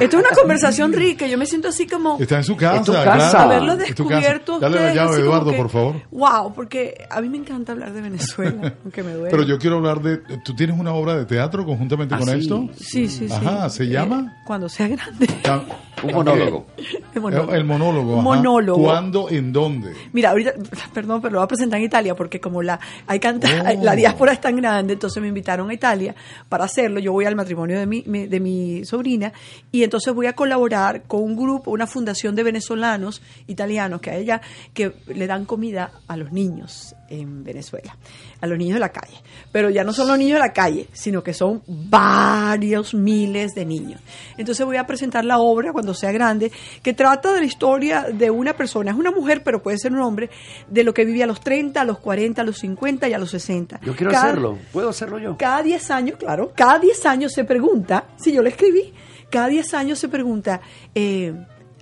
[0.00, 2.18] Esto es una conversación rica, yo me siento así como...
[2.18, 3.10] Está en su casa, Es tu claro.
[3.10, 3.42] casa.
[3.44, 5.96] haberlo descubierto Dale la llave, Eduardo, que- por favor.
[6.10, 9.30] Wow, porque a mí me encanta hablar de Venezuela, aunque me duele.
[9.30, 10.18] Pero yo quiero hablar de...
[10.44, 12.38] ¿Tú tienes una obra de teatro conjuntamente Ah, con sí.
[12.38, 12.68] esto?
[12.76, 13.34] Sí, sí, sí.
[13.34, 14.36] Ajá, ¿se Eh, llama?
[14.46, 15.26] cuando sea grande.
[16.02, 16.66] Un monólogo.
[17.14, 17.52] El monólogo.
[17.54, 18.12] El monólogo.
[18.14, 18.22] ajá.
[18.22, 18.82] Monólogo.
[18.84, 19.28] ¿Cuándo?
[19.28, 19.92] ¿En dónde?
[20.14, 20.52] Mira, ahorita,
[20.94, 23.48] perdón, pero lo voy a presentar en Italia porque como la hay canta,
[23.78, 23.84] Oh.
[23.84, 26.14] la diáspora es tan grande, entonces me invitaron a Italia
[26.50, 27.00] para hacerlo.
[27.00, 29.32] Yo voy al matrimonio de mi, de mi sobrina
[29.72, 34.22] y entonces voy a colaborar con un grupo, una fundación de venezolanos italianos que hay
[34.22, 34.42] allá
[34.74, 37.96] que le dan comida a los niños en Venezuela,
[38.40, 39.16] a los niños de la calle.
[39.52, 43.64] Pero ya no son los niños de la calle, sino que son varios miles de
[43.66, 44.00] niños.
[44.38, 46.50] Entonces voy a presentar la obra cuando sea grande,
[46.82, 50.00] que trata de la historia de una persona, es una mujer, pero puede ser un
[50.00, 50.30] hombre,
[50.68, 53.18] de lo que vive a los 30, a los 40, a los 50 y a
[53.18, 53.80] los 60.
[53.82, 54.58] Yo quiero Cada- hacerlo.
[54.72, 55.36] ¿Puedo hacerlo yo?
[55.36, 58.92] Cada 10 años, claro, cada 10 años se pregunta, si yo lo escribí,
[59.30, 60.60] cada 10 años se pregunta,
[60.94, 61.34] eh,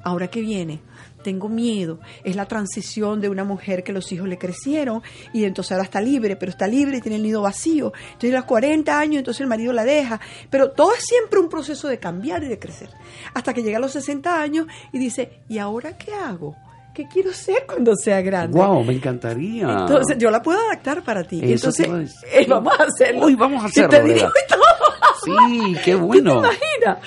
[0.03, 0.81] ¿ahora qué viene?
[1.23, 1.99] Tengo miedo.
[2.25, 5.03] Es la transición de una mujer que los hijos le crecieron
[5.33, 7.93] y entonces ahora está libre, pero está libre y tiene el nido vacío.
[8.07, 10.21] Entonces a los 40 años, entonces el marido la deja.
[10.51, 12.91] Pero todo es siempre un proceso de cambiar y de crecer.
[13.35, 16.55] Hasta que llega a los 60 años y dice, ¿y ahora qué hago?
[16.95, 18.59] ¿Qué quiero ser cuando sea grande?
[18.59, 19.71] Wow, me encantaría.
[19.71, 21.39] Entonces, yo la puedo adaptar para ti.
[21.45, 23.27] Eso Entonces, te eh, vamos a hacerlo.
[23.27, 24.33] Uy, vamos a hacerlo, te dirijo Leda.
[24.45, 24.62] y todo.
[25.25, 26.43] Sí, qué bueno.
[26.43, 26.99] ¿Tú te imaginas?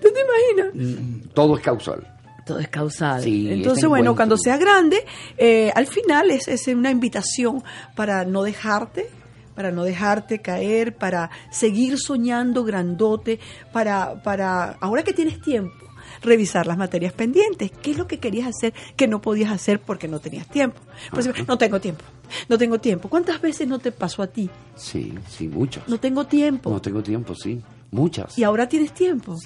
[0.00, 1.32] ¿Tú te imaginas?
[1.32, 2.15] Todo es causal.
[2.46, 3.24] Todo es causal.
[3.24, 5.04] Sí, Entonces, este bueno, cuando sea grande,
[5.36, 7.64] eh, al final es, es una invitación
[7.96, 9.10] para no dejarte,
[9.56, 13.40] para no dejarte caer, para seguir soñando grandote,
[13.72, 15.74] para, para, ahora que tienes tiempo,
[16.22, 17.72] revisar las materias pendientes.
[17.82, 20.78] ¿Qué es lo que querías hacer que no podías hacer porque no tenías tiempo?
[21.10, 22.04] Por ejemplo, no tengo tiempo,
[22.48, 23.08] no tengo tiempo.
[23.08, 24.48] ¿Cuántas veces no te pasó a ti?
[24.76, 25.88] Sí, sí, muchas.
[25.88, 26.70] No tengo tiempo.
[26.70, 27.60] No tengo tiempo, sí.
[27.90, 28.38] Muchas.
[28.38, 29.36] Y ahora tienes tiempo.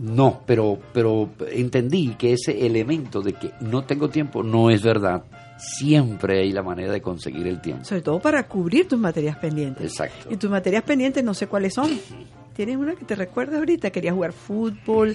[0.00, 5.24] No, pero, pero entendí que ese elemento de que no tengo tiempo no es verdad.
[5.58, 7.84] Siempre hay la manera de conseguir el tiempo.
[7.84, 9.84] Sobre todo para cubrir tus materias pendientes.
[9.84, 10.28] Exacto.
[10.30, 11.90] Y tus materias pendientes no sé cuáles son.
[12.54, 13.90] ¿Tienes una que te recuerdas ahorita?
[13.90, 15.14] ¿Querías jugar fútbol?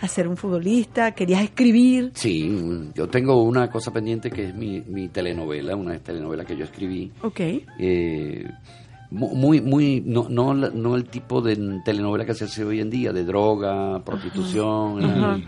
[0.00, 1.12] ¿Hacer un futbolista?
[1.12, 2.10] ¿Querías escribir?
[2.14, 2.50] Sí,
[2.94, 7.12] yo tengo una cosa pendiente que es mi, mi telenovela, una telenovela que yo escribí.
[7.22, 7.40] Ok.
[7.78, 8.44] eh,
[9.10, 13.12] muy, muy, no, no, no el tipo de telenovela que se hace hoy en día,
[13.12, 15.38] de droga, prostitución, Ajá.
[15.38, 15.44] y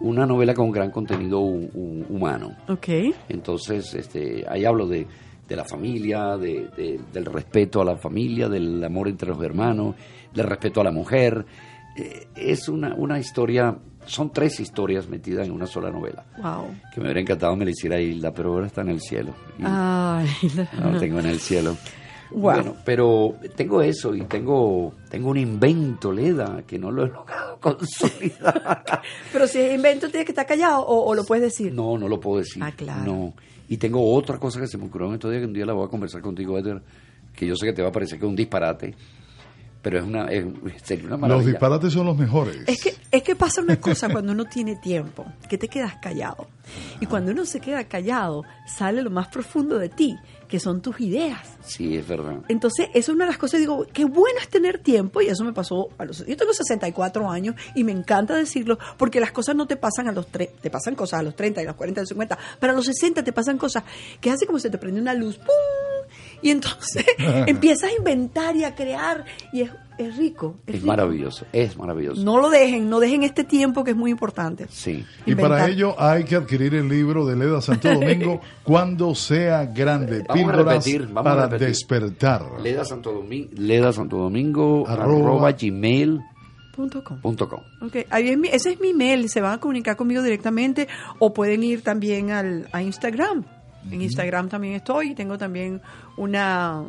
[0.00, 2.56] una novela con gran contenido hu- hu- humano.
[2.68, 2.88] Ok.
[3.28, 5.06] Entonces, este, ahí hablo de,
[5.48, 9.94] de la familia, de, de- del respeto a la familia, del amor entre los hermanos,
[10.34, 11.44] del respeto a la mujer.
[11.96, 13.76] Eh, es una, una historia,
[14.06, 16.24] son tres historias metidas en una sola novela.
[16.42, 16.66] Wow.
[16.94, 19.34] Que me hubiera encantado me la hiciera Hilda, pero ahora está en el cielo.
[19.62, 20.28] Ay.
[20.80, 21.76] no la tengo en el cielo.
[22.30, 22.40] Wow.
[22.40, 27.58] Bueno, pero tengo eso y tengo, tengo un invento, Leda, que no lo he logrado
[27.60, 29.02] consolidar.
[29.32, 31.72] Pero si es invento, tienes que estar callado o, o lo puedes decir.
[31.72, 32.62] No, no lo puedo decir.
[32.62, 33.04] Ah, claro.
[33.04, 33.34] No.
[33.68, 35.72] Y tengo otra cosa que se me ocurrió en estos días que un día la
[35.72, 36.82] voy a conversar contigo, Edgar,
[37.34, 38.94] que yo sé que te va a parecer que es un disparate,
[39.82, 40.44] pero es una, es,
[40.82, 41.50] sería una Los maravilla.
[41.50, 42.58] disparates son los mejores.
[42.66, 46.48] Es que, es que pasa una cosa cuando uno tiene tiempo, que te quedas callado.
[47.00, 50.16] Y cuando uno se queda callado, sale lo más profundo de ti,
[50.50, 51.38] que son tus ideas.
[51.64, 52.38] Sí, es verdad.
[52.48, 55.44] Entonces, eso es una de las cosas, digo, qué bueno es tener tiempo, y eso
[55.44, 56.26] me pasó a los...
[56.26, 60.12] Yo tengo 64 años y me encanta decirlo, porque las cosas no te pasan a
[60.12, 60.26] los...
[60.30, 62.72] tre- te pasan cosas a los 30, y a los 40, a los 50, pero
[62.72, 63.84] a los 60 te pasan cosas
[64.20, 65.46] que hace como se te prende una luz, ¡pum!
[66.42, 67.04] Y entonces
[67.46, 70.56] empiezas a inventar y a crear, y es, es rico.
[70.66, 70.86] Es rico.
[70.86, 72.22] maravilloso, es maravilloso.
[72.24, 74.66] No lo dejen, no dejen este tiempo que es muy importante.
[74.70, 75.04] Sí.
[75.26, 75.58] Y Inventar.
[75.58, 80.24] para ello hay que adquirir el libro de Leda Santo Domingo cuando sea grande.
[80.28, 81.68] Vamos a repetir, vamos a para repetir.
[81.68, 82.42] despertar.
[82.62, 85.04] Leda Santo Domingo, Leda Santo Domingo, Arroba.
[85.30, 86.20] arroba gmail
[86.74, 87.20] Punto com.
[87.20, 87.60] punto com.
[87.82, 90.88] Ok, ahí es mi- ese es mi mail, se van a comunicar conmigo directamente
[91.18, 93.44] o pueden ir también al, a Instagram.
[93.90, 95.80] En Instagram también estoy y tengo también
[96.16, 96.82] una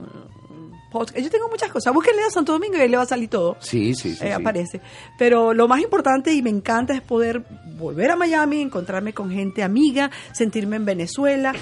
[0.91, 1.17] podcast.
[1.19, 1.93] Yo tengo muchas cosas.
[1.93, 3.57] Búsquenle a Santo Domingo y ahí le va a salir todo.
[3.59, 4.23] Sí, sí, sí.
[4.23, 4.31] Eh, sí.
[4.31, 4.81] aparece.
[5.17, 7.43] Pero lo más importante y me encanta es poder
[7.77, 11.53] volver a Miami, encontrarme con gente amiga, sentirme en Venezuela.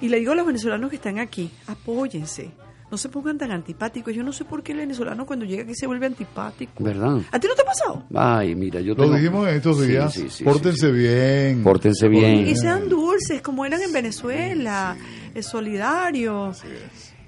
[0.00, 2.50] Y le digo a los venezolanos que están aquí, apóyense.
[2.90, 4.12] No se pongan tan antipáticos.
[4.14, 6.72] Yo no sé por qué el venezolano cuando llega aquí se vuelve antipático.
[6.84, 7.20] ¿Verdad?
[7.30, 8.02] ¿A ti no te ha pasado?
[8.14, 10.12] Ay, mira, yo Lo tengo- dijimos en estos Sí, días.
[10.12, 11.62] sí, sí, Pórtense bien.
[11.62, 12.46] Pórtense bien.
[12.46, 14.94] Y sean dulces como eran en Venezuela,
[15.34, 16.52] es solidario.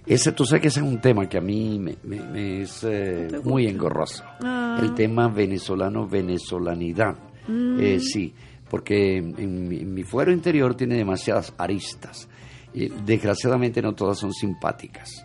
[0.07, 2.85] Ese, tú sabes que ese es un tema que a mí me, me- me es
[2.85, 4.23] eh, muy engorroso.
[4.43, 4.79] Ah.
[4.83, 7.17] El tema venezolano-venezolanidad.
[7.49, 7.81] Mm.
[7.81, 8.35] Eh, sí,
[8.69, 12.29] porque en, mi- en mi fuero interior tiene demasiadas aristas.
[12.73, 15.25] Y, desgraciadamente no todas son simpáticas.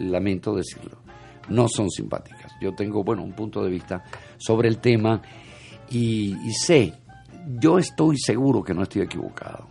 [0.00, 0.98] Lamento decirlo.
[1.48, 2.52] No son simpáticas.
[2.60, 4.02] Yo tengo, bueno, un punto de vista
[4.36, 5.22] sobre el tema
[5.90, 6.92] y, y sé,
[7.60, 9.66] yo estoy seguro que no estoy equivocado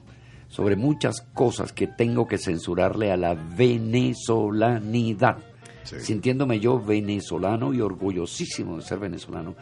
[0.47, 5.37] sobre muchas cosas que tengo que censurarle a la venezolanidad,
[5.83, 9.55] sintiéndome yo venezolano y orgullosísimo de ser venezolano,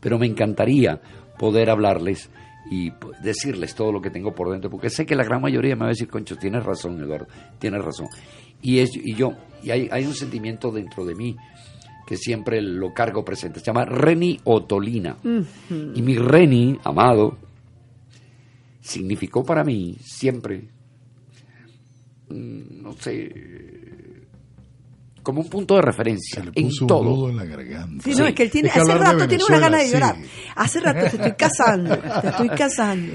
[0.00, 1.00] pero me encantaría
[1.38, 2.28] poder hablarles
[2.70, 2.92] y
[3.22, 5.86] decirles todo lo que tengo por dentro, porque sé que la gran mayoría me va
[5.86, 7.26] a decir, concho, tienes razón, Eduardo,
[7.58, 8.08] tienes razón.
[8.60, 11.36] Y, es, y yo, y hay, hay un sentimiento dentro de mí
[12.06, 15.16] que siempre lo cargo presente, se llama Reni Otolina.
[15.94, 17.38] Y mi Reni, amado,
[18.82, 20.68] significó para mí siempre,
[22.28, 23.32] mm, no sé,
[25.22, 27.04] como un punto de referencia en Puso un todo.
[27.04, 28.02] nudo en la garganta.
[28.04, 29.92] Sí, no, es que él tiene, Hay que hace rato tiene una gana de sí.
[29.92, 30.16] llorar.
[30.56, 33.12] Hace rato te estoy casando, te estoy casando.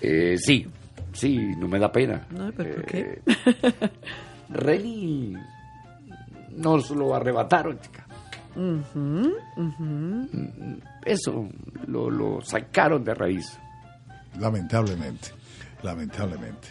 [0.00, 0.66] Eh, sí,
[1.12, 2.26] sí, no me da pena.
[2.30, 3.22] No, pero ¿por qué?
[3.24, 3.90] Eh,
[4.50, 5.34] Reni
[6.56, 8.04] nos lo arrebataron, chica.
[8.56, 10.28] Ujú, ujú.
[11.04, 11.48] Eso
[11.86, 13.56] lo, lo sacaron de raíz.
[14.38, 15.28] Lamentablemente,
[15.82, 16.68] lamentablemente.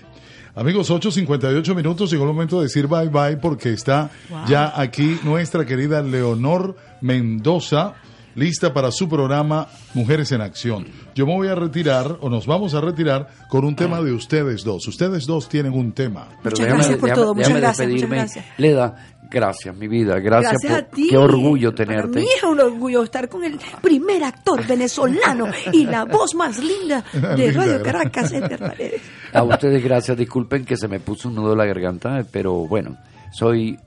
[0.58, 4.10] Amigos, 8.58 minutos, llegó el momento de decir bye bye porque está
[4.48, 7.94] ya aquí nuestra querida Leonor Mendoza,
[8.34, 10.88] lista para su programa Mujeres en Acción.
[11.14, 14.64] Yo me voy a retirar, o nos vamos a retirar, con un tema de ustedes
[14.64, 14.88] dos.
[14.88, 16.28] Ustedes dos tienen un tema.
[16.42, 18.46] Pero Muchas gracias por todo, muchas gracias, muchas gracias.
[18.58, 18.96] Leda,
[19.30, 20.20] gracias, mi vida.
[20.20, 21.08] Gracias, Gracias por a ti.
[21.10, 22.20] qué orgullo Para tenerte.
[22.20, 27.04] mí es un orgullo estar con el primer actor venezolano y la voz más linda
[27.14, 27.84] de Linda, Radio.
[27.84, 29.02] Caracas, Paredes.
[29.34, 32.98] A ustedes gracias, disculpen que se me puso un nudo en la garganta, pero bueno,
[33.32, 33.78] soy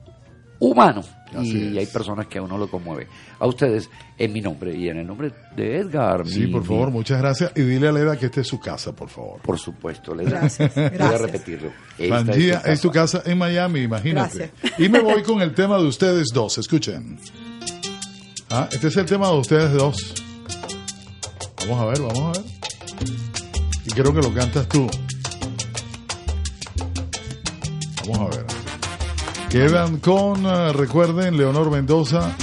[0.59, 1.01] humano
[1.41, 3.07] y hay personas que a uno lo conmueve.
[3.39, 6.27] A ustedes, en mi nombre y en el nombre de Edgar.
[6.27, 7.51] Sí, mi- por favor, mi- muchas gracias.
[7.55, 9.41] Y dile a Leda que esta es su casa, por favor.
[9.41, 10.31] Por supuesto, Leda.
[10.41, 11.21] Gracias, Voy a gracias.
[11.21, 11.71] repetirlo.
[11.97, 14.51] Esta Pangea es tu es tu casa en Miami, imagínate.
[14.61, 14.79] Gracias.
[14.79, 16.57] Y me voy con el tema de ustedes dos.
[16.57, 17.17] Escuchen.
[18.49, 20.13] Ah, este es el tema de ustedes dos.
[21.67, 22.51] Vamos a ver, vamos a ver.
[23.85, 24.87] Y creo que lo cantas tú.
[28.07, 28.45] Vamos a ver.
[29.51, 32.33] Quedan con, eh, recuerden, Leonor Mendoza,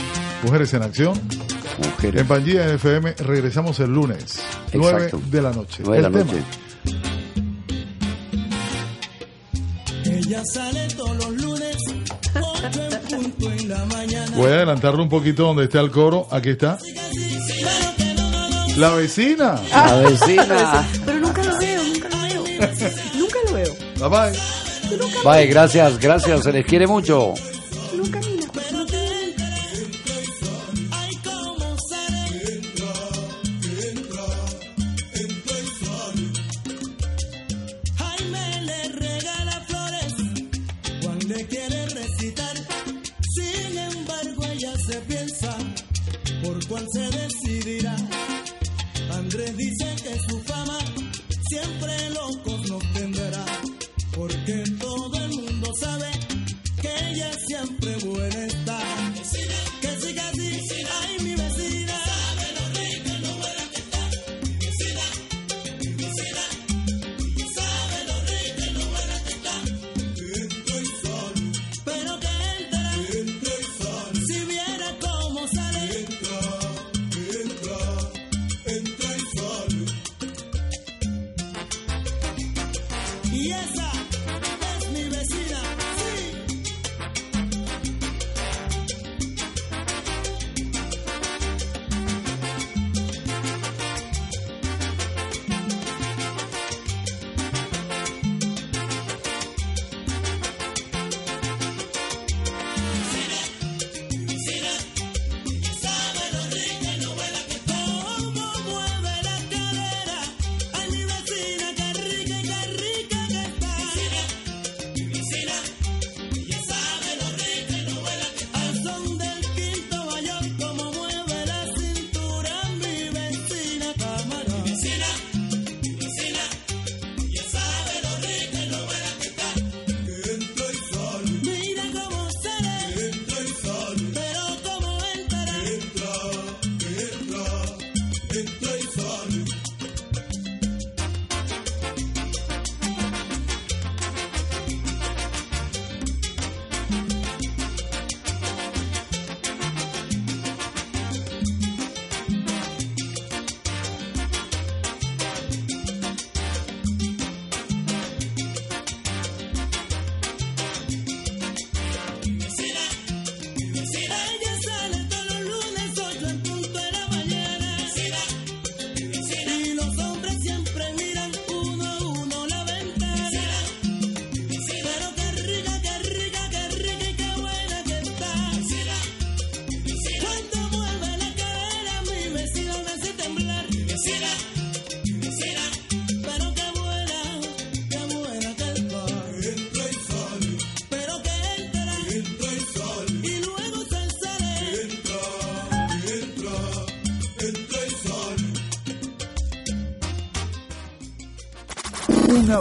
[0.42, 1.18] Mujeres en Acción.
[1.78, 2.20] Mujeres.
[2.20, 4.40] En Pangía FM regresamos el lunes,
[4.74, 5.20] 9 Exacto.
[5.30, 5.82] de la noche.
[5.86, 6.32] Nueve de la tema.
[6.32, 6.44] noche.
[10.04, 11.76] Ella sale todos los lunes,
[12.34, 12.70] 8
[13.10, 14.36] en punto en la mañana.
[14.36, 16.28] Voy a adelantarlo un poquito donde está el coro.
[16.30, 16.78] Aquí está.
[18.76, 19.60] La vecina.
[19.70, 20.86] La vecina.
[21.06, 22.44] Pero nunca lo veo, nunca lo veo.
[23.14, 23.74] Nunca lo veo.
[23.98, 24.57] Bye bye.
[25.24, 27.34] Bye, gracias, gracias, se les quiere mucho.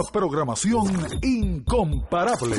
[0.06, 0.86] Programación
[1.22, 2.56] incomparable.